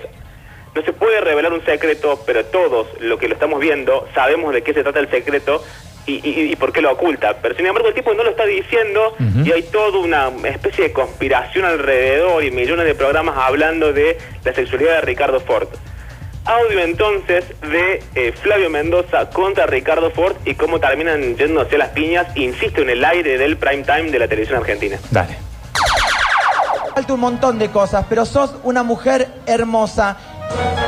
no 0.74 0.82
se 0.82 0.92
puede 0.92 1.20
revelar 1.20 1.52
un 1.52 1.64
secreto, 1.64 2.20
pero 2.24 2.44
todos, 2.46 2.86
lo 3.00 3.18
que 3.18 3.28
lo 3.28 3.34
estamos 3.34 3.60
viendo, 3.60 4.08
sabemos 4.14 4.54
de 4.54 4.62
qué 4.62 4.72
se 4.72 4.82
trata 4.82 5.00
el 5.00 5.10
secreto 5.10 5.62
y, 6.06 6.14
y- 6.28 6.52
y 6.52 6.56
por 6.56 6.72
qué 6.72 6.80
lo 6.80 6.90
oculta. 6.92 7.36
Pero 7.42 7.54
sin 7.54 7.66
embargo 7.66 7.88
el 7.88 7.94
tipo 7.94 8.12
no 8.14 8.22
lo 8.24 8.30
está 8.30 8.44
diciendo 8.46 9.14
y 9.44 9.52
hay 9.52 9.62
toda 9.64 9.98
una 9.98 10.30
especie 10.44 10.84
de 10.84 10.92
conspiración 10.92 11.64
alrededor 11.64 12.42
y 12.42 12.50
millones 12.50 12.86
de 12.86 12.94
programas 12.94 13.36
hablando 13.38 13.92
de 13.92 14.18
la 14.44 14.52
sexualidad 14.54 14.94
de 14.96 15.00
Ricardo 15.02 15.40
Ford. 15.40 15.68
Audio 16.44 16.80
entonces 16.80 17.44
de 17.60 18.02
eh, 18.16 18.32
Flavio 18.32 18.68
Mendoza 18.68 19.30
contra 19.30 19.66
Ricardo 19.66 20.10
Ford 20.10 20.34
y 20.44 20.54
cómo 20.56 20.80
terminan 20.80 21.36
yéndose 21.36 21.76
a 21.76 21.78
las 21.78 21.88
piñas, 21.90 22.26
insisto, 22.36 22.80
en 22.82 22.90
el 22.90 23.04
aire 23.04 23.38
del 23.38 23.56
prime 23.58 23.84
time 23.84 24.10
de 24.10 24.18
la 24.18 24.26
televisión 24.26 24.58
argentina. 24.58 24.98
Dale. 25.12 25.36
Falta 26.94 27.14
un 27.14 27.20
montón 27.20 27.58
de 27.60 27.70
cosas, 27.70 28.04
pero 28.08 28.26
sos 28.26 28.56
una 28.64 28.82
mujer 28.82 29.28
hermosa. 29.46 30.16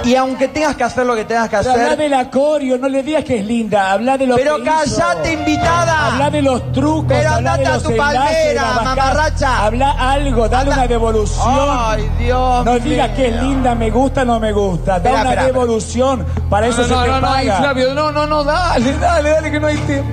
Y 0.05 0.14
aunque 0.17 0.49
tengas 0.49 0.77
que 0.77 0.85
hacer 0.85 1.07
lo 1.07 1.14
que 1.17 1.25
tengas 1.25 1.49
que 1.49 1.57
Pero 1.57 1.71
habla 1.73 1.85
hacer. 1.87 1.99
de 1.99 2.09
la 2.11 2.31
coreo, 2.31 2.77
no 2.77 2.88
le 2.88 3.03
digas 3.03 3.25
que 3.25 3.38
es 3.38 3.47
linda, 3.47 3.93
habla 3.93 4.19
de 4.19 4.27
lo 4.27 4.37
Pero 4.37 4.57
que 4.59 4.64
callate, 4.64 5.33
hizo. 5.33 5.40
invitada. 5.40 6.07
Habla 6.12 6.31
de 6.31 6.43
los 6.43 6.73
trucos, 6.73 7.05
Pero 7.09 7.31
habla 7.31 7.53
andate 7.55 7.61
de 7.62 7.67
a 7.67 7.75
los 7.75 7.83
tu 7.83 7.90
enlaces, 7.90 8.14
palmera, 8.19 8.55
la 8.62 8.69
bajada. 8.69 8.85
mamarracha. 8.85 9.64
Habla 9.64 9.90
algo, 9.93 10.49
dale 10.49 10.62
Anda. 10.71 10.75
una 10.83 10.87
devolución. 10.88 11.69
Ay, 11.71 12.11
Dios 12.19 12.64
No 12.64 12.79
digas 12.79 13.11
que 13.11 13.29
es 13.29 13.43
linda, 13.43 13.75
me 13.75 13.90
gusta, 13.90 14.25
no 14.25 14.38
me 14.38 14.53
gusta. 14.53 14.93
Da 14.93 14.97
Espera, 14.99 15.12
una 15.14 15.21
espera, 15.23 15.40
espera. 15.43 15.61
devolución. 15.61 16.27
Para 16.51 16.67
eso 16.67 16.83
no, 16.83 16.88
se 16.88 16.95
no, 16.95 17.03
te 17.03 17.09
no, 17.09 17.21
no, 17.21 17.27
paga. 17.29 17.57
Flavio, 17.57 17.95
no, 17.95 18.12
no, 18.12 18.27
no, 18.27 18.45
dale, 18.45 18.93
dale, 18.99 19.31
dale, 19.31 19.51
que 19.51 19.61
no 19.61 19.67
hay 19.69 19.77
tiempo. 19.79 20.09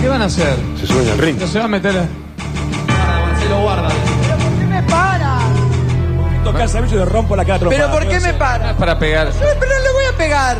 ¿Qué 0.00 0.08
van 0.08 0.22
a 0.22 0.24
hacer? 0.26 0.56
Se 0.80 0.86
suben 0.86 1.08
al 1.10 1.18
ring. 1.18 1.38
No 1.40 1.46
se 1.46 1.58
va 1.58 1.64
a 1.64 1.68
meter. 1.68 1.96
a- 1.96 2.06
¿Pero 3.40 3.60
por 3.62 3.76
qué 3.78 3.82
me 3.82 3.88
para? 3.88 3.88
Tocar 6.52 6.62
el 6.62 6.68
servicio 6.68 6.96
y 6.96 7.00
le 7.00 7.04
rompo 7.06 7.36
la 7.36 7.44
cara. 7.44 7.66
¿Pero 7.68 7.90
por 7.90 8.06
qué 8.08 8.20
me 8.20 8.32
No 8.32 8.38
para? 8.38 8.70
es 8.70 8.76
para 8.76 8.98
pegar. 8.98 9.28
Pero 9.38 9.54
no 9.54 9.82
le 9.82 9.92
voy 9.92 10.04
a 10.12 10.16
pegar. 10.16 10.56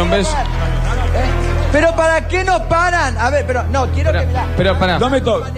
Un 0.00 0.10
beso. 0.10 0.30
¿Eh? 0.36 1.24
¿Pero 1.72 1.94
para 1.96 2.26
qué 2.28 2.44
nos 2.44 2.60
paran? 2.62 3.16
A 3.18 3.30
ver, 3.30 3.46
pero 3.46 3.62
no, 3.64 3.86
quiero 3.88 4.10
Pero, 4.12 4.20
que. 4.22 4.26
mirá, 4.28 4.46
pero 4.56 4.78
para. 4.78 4.98
No 4.98 5.10
me 5.10 5.20
toques. 5.20 5.52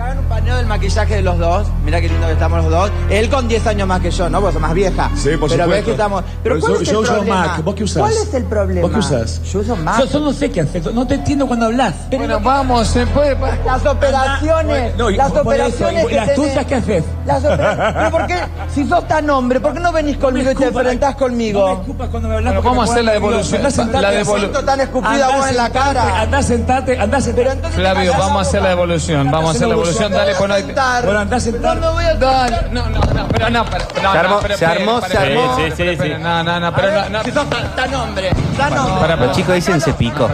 hagan 0.00 0.18
un 0.18 0.24
paneo. 0.46 0.56
pionero 0.56 0.56
del 0.56 0.66
maquillaje 0.66 1.14
de 1.16 1.22
los 1.22 1.38
dos. 1.38 1.66
Mira 1.84 2.00
qué 2.00 2.08
lindo 2.08 2.26
que 2.26 2.32
estamos 2.32 2.62
los 2.62 2.70
dos. 2.70 2.90
Él 3.10 3.28
con 3.28 3.48
10 3.48 3.66
años 3.66 3.88
más 3.88 4.00
que 4.00 4.10
yo, 4.10 4.28
¿no? 4.30 4.40
Vos 4.40 4.52
sos 4.52 4.62
más 4.62 4.74
vieja. 4.74 5.10
Sí, 5.16 5.36
por 5.36 5.50
Pero 5.50 5.68
ves 5.68 5.84
que 5.84 5.90
estamos. 5.92 6.22
Pero 6.42 6.54
Pero 6.56 6.60
¿cuál 6.60 6.72
yo- 6.72 6.80
es 6.80 6.88
el 6.88 6.94
yo 6.94 7.00
uso 7.00 7.12
problema? 7.14 7.46
Mac. 7.46 7.64
¿Vos 7.64 7.74
qué 7.74 7.84
usás? 7.84 7.98
¿Cuál 8.02 8.12
es 8.12 8.34
el 8.34 8.44
problema? 8.44 8.80
¿Vos 8.82 8.90
qué 8.92 8.98
usás? 8.98 9.42
Yo 9.42 9.58
uso 9.60 9.76
Mac. 9.76 9.98
Yo, 10.00 10.06
yo 10.06 10.20
no 10.20 10.32
sé 10.32 10.50
qué 10.50 10.60
hacer, 10.60 10.94
no 10.94 11.06
te 11.06 11.14
entiendo 11.14 11.46
cuando 11.46 11.66
hablas. 11.66 11.94
bueno, 12.10 12.40
vamos, 12.40 12.86
se 12.88 13.06
puede. 13.06 13.36
Las 13.64 13.84
operaciones. 13.86 14.96
No, 14.96 15.10
y 15.10 15.16
las 15.16 15.28
por 15.30 15.38
eso, 15.40 15.48
operaciones. 15.48 16.04
y 16.04 16.08
que 16.08 16.14
las 16.16 16.28
tenés- 16.28 16.34
tuyas, 16.36 16.64
¿qué 16.66 16.74
haces? 16.74 17.04
Las 17.26 17.44
operaciones. 17.44 17.94
Pero 17.96 18.10
¿por 18.10 18.26
qué? 18.26 18.36
Si 18.74 18.86
sos 18.88 19.08
tan 19.08 19.30
hombre, 19.30 19.60
¿por 19.60 19.72
qué 19.72 19.80
no 19.80 19.92
venís 19.92 20.16
conmigo 20.18 20.50
y 20.50 20.54
te 20.54 20.64
enfrentás 20.66 21.16
conmigo? 21.16 21.60
No 21.60 21.74
me 21.76 21.80
escupas 21.82 22.08
cuando 22.08 22.28
me 22.28 22.34
hablas. 22.36 22.54
Bueno, 22.54 22.68
vamos 22.68 22.88
a 22.88 22.92
hacer 22.92 23.04
la 23.04 23.12
devolución. 23.12 23.62
La 23.62 24.10
devolución. 24.10 24.64
tan 24.66 24.80
escupida 24.80 25.36
vos 25.36 25.48
en 25.48 25.56
la 25.56 25.64
sentate, 25.64 25.72
cara. 25.94 26.20
Andá, 26.20 26.42
sentate, 26.42 26.98
andá, 27.00 27.20
sentate. 27.20 27.68
Flavio, 27.70 28.12
vamos 28.18 28.38
a 28.38 28.48
hacer 28.48 28.62
la 28.62 28.68
devolución. 28.70 29.30
Vamos 29.30 29.48
a 29.48 29.56
hacer 29.56 29.68
la 29.68 29.74
evolución. 29.74 30.12
Dale, 30.12 30.34
pon 30.38 30.52
ahí. 30.52 30.62
Bueno, 31.04 31.18
andá, 31.20 31.40
sentate. 31.40 31.80
Dale, 32.18 32.56
no, 32.70 32.88
no, 32.88 33.00
no, 33.00 33.28
pero 33.28 33.50
no, 33.50 33.64
pero, 33.66 33.84
no, 34.02 34.10
Se 34.12 34.18
armó, 34.18 34.34
no, 34.36 34.40
pero, 34.40 34.56
se 34.56 34.66
armó, 34.66 34.98
espere, 34.98 35.14
se 35.16 35.24
espere, 35.24 35.38
armó. 35.40 35.52
espere, 35.52 35.66
Sí, 35.66 35.66
sí, 35.66 35.66
espere, 35.66 35.76
sí, 35.76 35.92
espere, 35.92 36.16
sí. 36.16 36.22
No, 36.22 36.42
no, 36.44 36.60
no, 36.60 36.74
pero 36.74 36.92
no, 36.92 37.08
no. 37.10 37.22
Si 37.24 37.30
sos 37.32 37.50
tan, 37.50 37.76
tan 37.76 37.94
hombre, 37.94 38.30
tan 38.56 38.78
hombre. 38.78 39.00
Para, 39.00 39.16
Los 39.16 39.36
chicos 39.36 39.54
dicen 39.54 39.80
se 39.80 39.92
picó. 39.94 40.28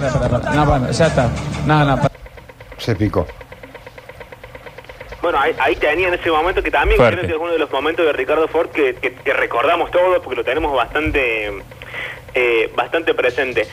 No, 0.55 0.67
bueno, 0.67 0.91
ya 0.91 1.07
está. 1.07 1.29
No, 1.67 1.85
no, 1.85 1.97
para. 1.97 2.11
Se 2.79 2.95
picó. 2.97 3.27
Bueno, 5.21 5.39
ahí, 5.41 5.55
ahí 5.61 5.77
tenía 5.77 6.09
en 6.09 6.15
ese 6.15 6.31
momento 6.31 6.63
que 6.63 6.71
también 6.71 6.97
Fuerte. 6.99 7.19
creo 7.19 7.29
que 7.29 7.35
es 7.37 7.41
uno 7.41 7.53
de 7.53 7.59
los 7.59 7.71
momentos 7.71 8.05
de 8.05 8.13
Ricardo 8.13 8.49
Ford 8.49 8.71
que, 8.71 8.97
que- 8.97 9.15
que 9.15 9.33
recordamos 9.33 9.91
todos 9.93 10.19
porque 10.19 10.35
lo 10.37 10.45
tenemos 10.45 10.75
bastante, 10.75 11.63
eh, 12.35 12.73
bastante 12.75 13.15
presente. 13.15 13.69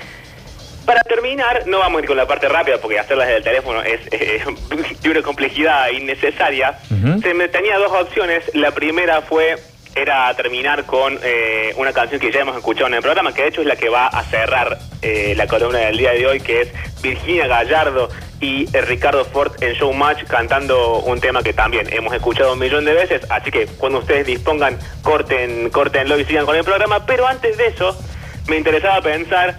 Para 0.89 1.03
terminar, 1.03 1.67
no 1.67 1.77
vamos 1.77 1.99
a 1.99 2.01
ir 2.01 2.07
con 2.07 2.17
la 2.17 2.25
parte 2.25 2.49
rápida 2.49 2.79
porque 2.81 2.97
hacerlas 2.97 3.27
desde 3.27 3.37
el 3.37 3.43
teléfono 3.43 3.83
es 3.83 3.99
eh, 4.09 4.43
de 5.03 5.09
una 5.11 5.21
complejidad 5.21 5.87
innecesaria. 5.89 6.79
Se 7.21 7.35
me 7.35 7.47
tenía 7.47 7.77
dos 7.77 7.91
opciones. 7.91 8.43
La 8.55 8.71
primera 8.71 9.21
fue 9.21 9.57
era 9.93 10.33
terminar 10.33 10.85
con 10.85 11.19
eh, 11.21 11.75
una 11.77 11.93
canción 11.93 12.19
que 12.19 12.31
ya 12.31 12.39
hemos 12.39 12.57
escuchado 12.57 12.87
en 12.87 12.95
el 12.95 13.03
programa, 13.03 13.31
que 13.35 13.43
de 13.43 13.49
hecho 13.49 13.61
es 13.61 13.67
la 13.67 13.75
que 13.75 13.87
va 13.87 14.07
a 14.07 14.23
cerrar 14.23 14.79
eh, 15.03 15.35
la 15.37 15.45
columna 15.45 15.77
del 15.77 15.95
día 15.95 16.13
de 16.13 16.25
hoy, 16.25 16.39
que 16.39 16.61
es 16.61 16.69
Virginia 17.03 17.45
Gallardo 17.45 18.09
y 18.41 18.65
eh, 18.75 18.81
Ricardo 18.81 19.25
Ford 19.25 19.61
en 19.61 19.73
Showmatch 19.73 20.23
cantando 20.23 21.01
un 21.01 21.19
tema 21.19 21.43
que 21.43 21.53
también 21.53 21.85
hemos 21.93 22.15
escuchado 22.15 22.53
un 22.53 22.59
millón 22.59 22.83
de 22.85 22.93
veces. 22.93 23.21
Así 23.29 23.51
que 23.51 23.67
cuando 23.67 23.99
ustedes 23.99 24.25
dispongan, 24.25 24.79
corten, 25.03 25.69
cortenlo 25.69 26.17
y 26.17 26.25
sigan 26.25 26.47
con 26.47 26.55
el 26.55 26.63
programa. 26.63 27.05
Pero 27.05 27.27
antes 27.27 27.57
de 27.57 27.67
eso, 27.67 27.95
me 28.47 28.57
interesaba 28.57 29.03
pensar 29.03 29.55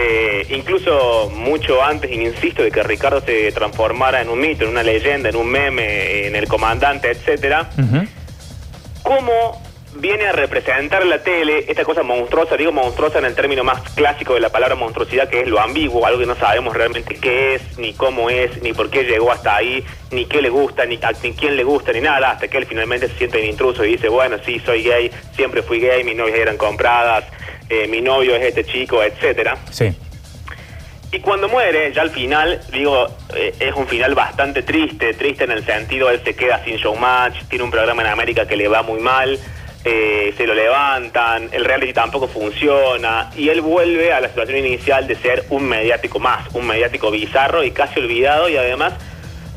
eh, 0.00 0.46
incluso 0.50 1.30
mucho 1.30 1.82
antes, 1.82 2.10
insisto, 2.10 2.62
de 2.62 2.70
que 2.70 2.82
Ricardo 2.84 3.20
se 3.20 3.50
transformara 3.50 4.20
en 4.20 4.28
un 4.28 4.38
mito, 4.38 4.64
en 4.64 4.70
una 4.70 4.84
leyenda, 4.84 5.28
en 5.28 5.36
un 5.36 5.48
meme, 5.48 6.26
en 6.26 6.36
el 6.36 6.46
comandante, 6.46 7.10
etcétera, 7.10 7.68
cómo 9.02 9.60
viene 9.96 10.26
a 10.26 10.32
representar 10.32 11.04
la 11.04 11.22
tele 11.22 11.64
esta 11.66 11.84
cosa 11.84 12.04
monstruosa, 12.04 12.56
digo 12.56 12.70
monstruosa 12.70 13.18
en 13.18 13.24
el 13.24 13.34
término 13.34 13.64
más 13.64 13.80
clásico 13.94 14.34
de 14.34 14.40
la 14.40 14.50
palabra 14.50 14.76
monstruosidad, 14.76 15.28
que 15.28 15.40
es 15.40 15.48
lo 15.48 15.60
ambiguo, 15.60 16.06
algo 16.06 16.20
que 16.20 16.26
no 16.26 16.36
sabemos 16.36 16.76
realmente 16.76 17.16
qué 17.16 17.56
es, 17.56 17.78
ni 17.78 17.92
cómo 17.94 18.30
es, 18.30 18.62
ni 18.62 18.72
por 18.72 18.90
qué 18.90 19.02
llegó 19.02 19.32
hasta 19.32 19.56
ahí, 19.56 19.84
ni 20.12 20.26
qué 20.26 20.40
le 20.40 20.50
gusta, 20.50 20.84
ni 20.84 20.98
a 21.02 21.12
ni 21.22 21.32
quién 21.32 21.56
le 21.56 21.64
gusta, 21.64 21.92
ni 21.92 22.00
nada, 22.00 22.30
hasta 22.30 22.46
que 22.46 22.58
él 22.58 22.66
finalmente 22.66 23.08
se 23.08 23.14
siente 23.16 23.38
un 23.38 23.46
intruso 23.46 23.84
y 23.84 23.92
dice, 23.92 24.08
bueno, 24.08 24.36
sí, 24.44 24.60
soy 24.60 24.84
gay, 24.84 25.10
siempre 25.34 25.62
fui 25.62 25.80
gay, 25.80 26.04
mis 26.04 26.16
novias 26.16 26.38
eran 26.38 26.56
compradas, 26.56 27.24
eh, 27.68 27.86
mi 27.88 28.00
novio 28.00 28.34
es 28.36 28.42
este 28.42 28.64
chico, 28.64 29.02
etcétera. 29.02 29.56
Sí. 29.70 29.94
Y 31.10 31.20
cuando 31.20 31.48
muere, 31.48 31.90
ya 31.94 32.02
al 32.02 32.10
final, 32.10 32.60
digo, 32.70 33.08
eh, 33.34 33.54
es 33.58 33.72
un 33.74 33.86
final 33.86 34.14
bastante 34.14 34.62
triste, 34.62 35.14
triste 35.14 35.44
en 35.44 35.52
el 35.52 35.64
sentido, 35.64 36.10
él 36.10 36.20
se 36.22 36.34
queda 36.34 36.62
sin 36.64 36.76
showmatch, 36.76 37.44
tiene 37.48 37.64
un 37.64 37.70
programa 37.70 38.02
en 38.02 38.08
América 38.08 38.46
que 38.46 38.56
le 38.56 38.68
va 38.68 38.82
muy 38.82 39.00
mal, 39.00 39.38
eh, 39.84 40.34
se 40.36 40.46
lo 40.46 40.54
levantan, 40.54 41.48
el 41.52 41.64
reality 41.64 41.94
tampoco 41.94 42.28
funciona, 42.28 43.30
y 43.34 43.48
él 43.48 43.62
vuelve 43.62 44.12
a 44.12 44.20
la 44.20 44.28
situación 44.28 44.58
inicial 44.58 45.06
de 45.06 45.14
ser 45.14 45.46
un 45.48 45.66
mediático 45.66 46.18
más, 46.18 46.54
un 46.54 46.66
mediático 46.66 47.10
bizarro 47.10 47.64
y 47.64 47.70
casi 47.70 48.00
olvidado, 48.00 48.50
y 48.50 48.58
además 48.58 48.92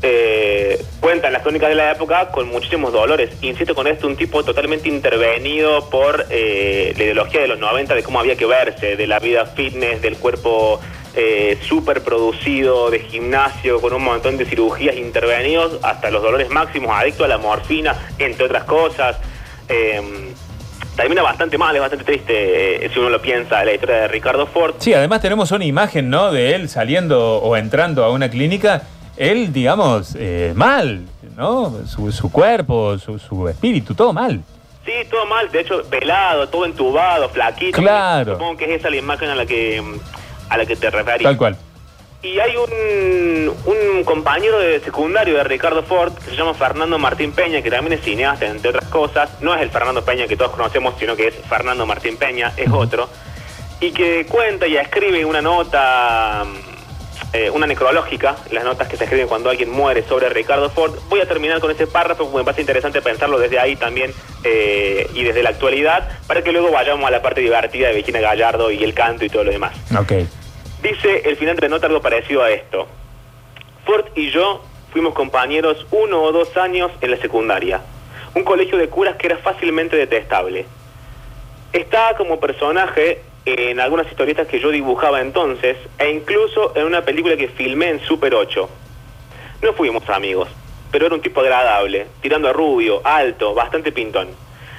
eh, 0.02 0.84
cuentan 1.00 1.32
las 1.32 1.42
crónicas 1.42 1.68
de 1.68 1.76
la 1.76 1.92
época 1.92 2.30
con 2.30 2.48
muchísimos 2.48 2.92
dolores. 2.92 3.30
Insisto 3.40 3.74
con 3.74 3.86
esto, 3.86 4.06
un 4.06 4.16
tipo 4.16 4.42
totalmente 4.44 4.88
intervenido 4.88 5.88
por 5.90 6.26
eh, 6.30 6.92
la 6.96 7.04
ideología 7.04 7.40
de 7.40 7.48
los 7.48 7.58
90 7.58 7.94
de 7.94 8.02
cómo 8.02 8.18
había 8.18 8.36
que 8.36 8.46
verse, 8.46 8.96
de 8.96 9.06
la 9.06 9.18
vida 9.20 9.46
fitness, 9.46 10.02
del 10.02 10.16
cuerpo 10.16 10.80
eh, 11.14 11.58
súper 11.68 12.02
producido, 12.02 12.90
de 12.90 13.00
gimnasio, 13.00 13.80
con 13.80 13.92
un 13.92 14.02
montón 14.02 14.36
de 14.38 14.44
cirugías 14.44 14.96
intervenidos, 14.96 15.78
hasta 15.82 16.10
los 16.10 16.22
dolores 16.22 16.48
máximos, 16.50 16.90
adicto 16.94 17.24
a 17.24 17.28
la 17.28 17.38
morfina, 17.38 17.94
entre 18.18 18.46
otras 18.46 18.64
cosas. 18.64 19.16
Eh, 19.68 20.00
termina 20.96 21.22
bastante 21.22 21.58
mal, 21.58 21.74
es 21.74 21.80
bastante 21.80 22.04
triste 22.04 22.84
eh, 22.84 22.90
si 22.92 22.98
uno 22.98 23.10
lo 23.10 23.20
piensa, 23.20 23.64
la 23.64 23.72
historia 23.72 23.96
de 23.96 24.08
Ricardo 24.08 24.46
Ford. 24.46 24.74
Sí, 24.78 24.94
además 24.94 25.20
tenemos 25.20 25.50
una 25.52 25.64
imagen, 25.64 26.10
¿no? 26.10 26.32
De 26.32 26.54
él 26.54 26.68
saliendo 26.68 27.38
o 27.38 27.56
entrando 27.56 28.04
a 28.04 28.10
una 28.10 28.30
clínica, 28.30 28.82
él, 29.16 29.52
digamos, 29.52 30.14
eh, 30.18 30.52
mal, 30.54 31.02
¿no? 31.36 31.86
Su, 31.86 32.10
su 32.12 32.30
cuerpo, 32.30 32.98
su, 32.98 33.18
su 33.18 33.48
espíritu, 33.48 33.94
todo 33.94 34.12
mal. 34.12 34.40
Sí, 34.84 34.92
todo 35.10 35.26
mal, 35.26 35.50
de 35.50 35.60
hecho, 35.60 35.82
pelado, 35.84 36.48
todo 36.48 36.64
entubado, 36.64 37.28
flaquito. 37.28 37.80
Claro. 37.80 38.32
Supongo 38.32 38.56
que 38.56 38.64
es 38.64 38.80
esa 38.80 38.90
la 38.90 38.96
imagen 38.96 39.28
a 39.30 39.34
la 39.34 39.46
que, 39.46 39.82
a 40.48 40.56
la 40.56 40.66
que 40.66 40.74
te 40.76 40.90
referís. 40.90 41.22
Tal 41.22 41.36
cual. 41.36 41.56
Y 42.22 42.38
hay 42.38 42.52
un, 42.56 43.52
un 43.66 44.04
compañero 44.04 44.58
de 44.60 44.78
secundario 44.80 45.36
de 45.36 45.44
Ricardo 45.44 45.82
Ford 45.82 46.12
que 46.14 46.30
se 46.30 46.36
llama 46.36 46.54
Fernando 46.54 46.96
Martín 46.98 47.32
Peña, 47.32 47.62
que 47.62 47.70
también 47.70 47.98
es 47.98 48.04
cineasta, 48.04 48.46
entre 48.46 48.70
otras 48.70 48.88
cosas. 48.90 49.28
No 49.40 49.54
es 49.54 49.60
el 49.60 49.70
Fernando 49.70 50.04
Peña 50.04 50.28
que 50.28 50.36
todos 50.36 50.52
conocemos, 50.52 50.94
sino 51.00 51.16
que 51.16 51.28
es 51.28 51.34
Fernando 51.48 51.84
Martín 51.84 52.16
Peña, 52.16 52.52
es 52.56 52.70
otro. 52.70 53.08
Y 53.80 53.90
que 53.90 54.26
cuenta 54.26 54.68
y 54.68 54.76
escribe 54.76 55.24
una 55.24 55.42
nota, 55.42 56.44
eh, 57.32 57.48
una 57.48 57.66
necrológica, 57.66 58.36
las 58.50 58.62
notas 58.62 58.88
que 58.88 58.96
se 58.98 59.04
escriben 59.04 59.26
cuando 59.26 59.48
alguien 59.48 59.70
muere 59.70 60.02
sobre 60.02 60.28
Ricardo 60.28 60.68
Ford. 60.68 60.94
Voy 61.08 61.20
a 61.20 61.26
terminar 61.26 61.60
con 61.60 61.70
ese 61.70 61.86
párrafo 61.86 62.24
porque 62.24 62.38
me 62.38 62.44
parece 62.44 62.60
interesante 62.60 63.00
pensarlo 63.00 63.38
desde 63.38 63.58
ahí 63.58 63.74
también 63.76 64.12
eh, 64.44 65.08
y 65.14 65.24
desde 65.24 65.42
la 65.42 65.50
actualidad, 65.50 66.10
para 66.26 66.42
que 66.42 66.52
luego 66.52 66.70
vayamos 66.70 67.06
a 67.06 67.10
la 67.10 67.22
parte 67.22 67.40
divertida 67.40 67.88
de 67.88 67.94
Virginia 67.94 68.20
Gallardo 68.20 68.70
y 68.70 68.84
el 68.84 68.92
canto 68.92 69.24
y 69.24 69.30
todo 69.30 69.44
lo 69.44 69.50
demás. 69.50 69.72
Ok. 69.98 70.12
Dice 70.82 71.22
el 71.24 71.36
final 71.36 71.56
de 71.56 71.68
nota 71.70 71.86
algo 71.86 72.02
parecido 72.02 72.42
a 72.42 72.50
esto. 72.50 72.86
Ford 73.86 74.06
y 74.14 74.30
yo 74.30 74.62
fuimos 74.92 75.14
compañeros 75.14 75.86
uno 75.90 76.22
o 76.22 76.32
dos 76.32 76.54
años 76.58 76.90
en 77.00 77.12
la 77.12 77.16
secundaria. 77.16 77.80
Un 78.34 78.44
colegio 78.44 78.76
de 78.76 78.88
curas 78.88 79.16
que 79.16 79.28
era 79.28 79.38
fácilmente 79.38 79.96
detestable. 79.96 80.66
Estaba 81.72 82.14
como 82.16 82.38
personaje 82.38 83.22
en 83.44 83.80
algunas 83.80 84.06
historietas 84.06 84.46
que 84.46 84.60
yo 84.60 84.70
dibujaba 84.70 85.20
entonces 85.20 85.76
e 85.98 86.10
incluso 86.10 86.72
en 86.76 86.84
una 86.84 87.02
película 87.02 87.36
que 87.36 87.48
filmé 87.48 87.88
en 87.88 88.00
Super 88.00 88.34
8. 88.34 88.68
No 89.62 89.72
fuimos 89.72 90.08
amigos, 90.08 90.48
pero 90.90 91.06
era 91.06 91.14
un 91.14 91.22
tipo 91.22 91.40
agradable, 91.40 92.06
tirando 92.20 92.48
a 92.48 92.52
rubio, 92.52 93.00
alto, 93.04 93.54
bastante 93.54 93.92
pintón. 93.92 94.28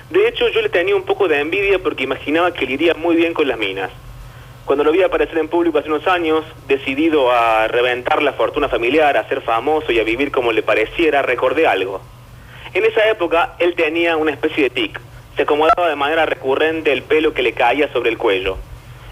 De 0.09 0.27
hecho, 0.27 0.47
yo 0.49 0.61
le 0.61 0.69
tenía 0.69 0.95
un 0.95 1.03
poco 1.03 1.27
de 1.27 1.39
envidia 1.39 1.79
porque 1.79 2.03
imaginaba 2.03 2.53
que 2.53 2.65
le 2.65 2.73
iría 2.73 2.93
muy 2.93 3.15
bien 3.15 3.33
con 3.33 3.47
las 3.47 3.57
minas. 3.57 3.89
Cuando 4.65 4.83
lo 4.85 4.91
vi 4.91 5.03
aparecer 5.03 5.37
en 5.39 5.49
público 5.49 5.77
hace 5.77 5.89
unos 5.89 6.07
años, 6.07 6.45
decidido 6.67 7.31
a 7.31 7.67
reventar 7.67 8.21
la 8.21 8.33
fortuna 8.33 8.69
familiar, 8.69 9.17
a 9.17 9.27
ser 9.27 9.41
famoso 9.41 9.91
y 9.91 9.99
a 9.99 10.03
vivir 10.03 10.31
como 10.31 10.53
le 10.53 10.63
pareciera, 10.63 11.21
recordé 11.21 11.67
algo. 11.67 12.01
En 12.73 12.85
esa 12.85 13.09
época, 13.09 13.55
él 13.59 13.75
tenía 13.75 14.15
una 14.15 14.31
especie 14.31 14.63
de 14.63 14.69
tic. 14.69 15.01
Se 15.35 15.43
acomodaba 15.43 15.89
de 15.89 15.95
manera 15.95 16.25
recurrente 16.25 16.91
el 16.91 17.03
pelo 17.03 17.33
que 17.33 17.41
le 17.41 17.53
caía 17.53 17.91
sobre 17.91 18.09
el 18.09 18.17
cuello. 18.17 18.57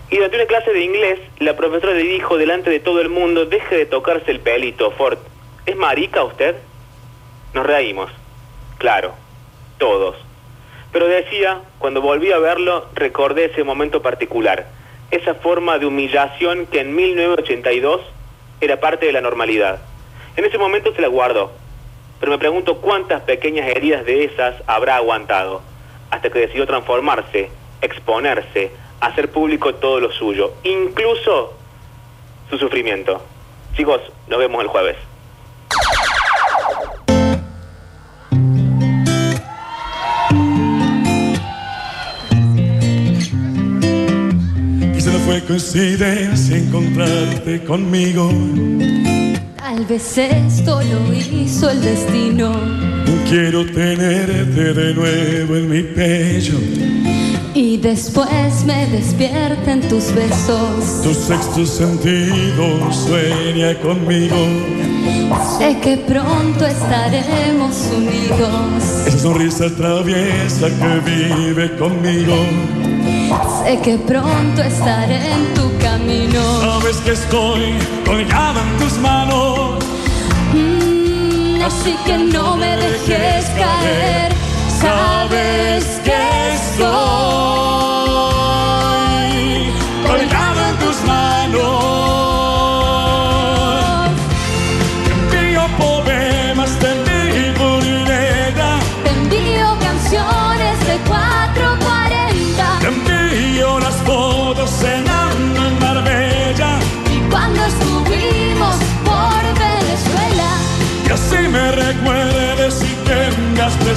Y 0.10 0.18
durante 0.18 0.36
una 0.36 0.46
clase 0.46 0.74
de 0.74 0.84
inglés, 0.84 1.20
la 1.40 1.56
profesora 1.56 1.94
le 1.94 2.04
dijo 2.04 2.38
delante 2.38 2.70
de 2.70 2.80
todo 2.80 3.02
el 3.02 3.10
mundo, 3.10 3.46
deje 3.46 3.78
de 3.78 3.86
tocarse 3.86 4.30
el 4.30 4.40
pelito, 4.42 4.92
Ford. 4.92 5.18
¿Es 5.66 5.76
marica 5.76 6.24
usted? 6.24 6.56
Nos 7.54 7.66
reímos. 7.66 8.12
Claro, 8.78 9.14
todos. 9.78 10.16
Pero 10.92 11.08
decía, 11.08 11.62
cuando 11.80 12.02
volví 12.02 12.32
a 12.32 12.40
verlo, 12.40 12.88
recordé 12.94 13.46
ese 13.46 13.64
momento 13.64 14.02
particular, 14.02 14.68
esa 15.12 15.36
forma 15.36 15.78
de 15.78 15.86
humillación 15.86 16.66
que 16.68 16.82
en 16.82 16.94
1982 16.94 18.02
era 18.60 18.80
parte 18.80 19.06
de 19.06 19.14
la 19.14 19.22
normalidad. 19.22 19.80
En 20.36 20.46
ese 20.46 20.58
momento 20.58 20.94
se 20.94 21.02
la 21.02 21.08
guardó, 21.08 21.52
pero 22.20 22.32
me 22.32 22.38
pregunto 22.38 22.78
cuántas 22.78 23.22
pequeñas 23.22 23.70
heridas 23.70 24.06
de 24.06 24.26
esas 24.26 24.56
habrá 24.68 24.98
aguantado, 24.98 25.62
hasta 26.12 26.30
que 26.30 26.40
decidió 26.40 26.68
transformarse, 26.68 27.50
exponerse, 27.82 28.72
hacer 29.00 29.32
público 29.32 29.76
todo 29.76 30.00
lo 30.00 30.12
suyo, 30.12 30.54
incluso 30.64 31.54
su 32.50 32.58
sufrimiento. 32.58 33.22
Chicos, 33.76 34.02
nos 34.28 34.40
vemos 34.40 34.62
el 34.62 34.68
jueves. 34.68 34.98
Y 44.94 45.02
solo 45.02 45.20
fue 45.20 45.42
coincidencia 45.48 46.58
encontrarte 46.58 47.64
conmigo. 47.64 48.30
Tal 49.74 49.86
vez 49.86 50.18
esto 50.18 50.82
lo 50.82 51.14
hizo 51.14 51.70
el 51.70 51.82
destino 51.82 52.52
Quiero 53.30 53.66
tenerte 53.66 54.74
de 54.74 54.94
nuevo 54.94 55.56
en 55.56 55.70
mi 55.70 55.82
pecho. 55.82 56.60
y 57.56 57.78
después 57.78 58.66
me 58.66 58.86
despierta 58.88 59.72
en 59.72 59.80
tus 59.88 60.14
besos. 60.14 61.02
Tu 61.04 61.14
sexto 61.14 61.66
sentido 61.66 62.92
sueña 62.92 63.74
conmigo. 63.80 64.36
Sé 65.58 65.80
que 65.80 65.96
pronto 65.96 66.66
estaremos 66.66 67.90
unidos. 67.96 69.08
Esa 69.08 69.20
sonrisa 69.20 69.74
traviesa 69.74 70.68
que 70.68 71.12
vive 71.12 71.78
conmigo. 71.78 72.36
Sé 73.64 73.80
que 73.82 73.98
pronto 73.98 74.62
estaré 74.62 75.34
en 75.34 75.54
tu 75.54 75.70
camino. 75.80 76.42
Sabes 76.62 76.98
que 76.98 77.12
estoy 77.12 77.74
colgada 78.06 78.62
en 78.62 78.78
tus 78.78 78.98
manos. 79.00 79.80
Mm, 80.54 81.62
así 81.62 81.96
que 82.06 82.18
no 82.18 82.58
me 82.58 82.76
dejes 82.78 83.46
caer. 83.62 84.32
Sabes 84.82 85.86
que 86.04 86.54
estoy 86.56 87.81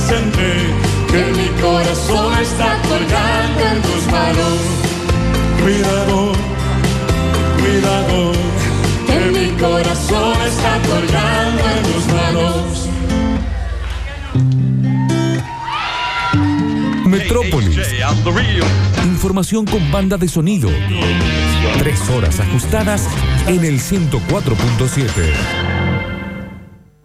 que 0.07 1.25
mi 1.33 1.49
corazón 1.61 2.33
está 2.41 2.81
colgando 2.83 3.61
en 3.73 3.83
tus 3.83 4.07
manos. 4.13 4.61
Cuidado, 5.63 6.33
cuidado, 7.59 8.33
que 9.07 9.19
mi 9.31 9.49
corazón 9.59 10.37
está 10.47 10.79
colgando 10.89 11.63
en 11.71 11.83
tus 11.93 12.07
manos. 12.13 12.89
Metrópolis. 17.07 17.79
Información 19.05 19.65
con 19.65 19.91
banda 19.91 20.19
de 20.19 20.29
sonido. 20.29 20.71
Tres 21.79 22.11
horas 22.11 22.41
ajustadas 22.41 23.09
en 23.47 23.65
el 23.65 23.81
104.7. 23.81 25.84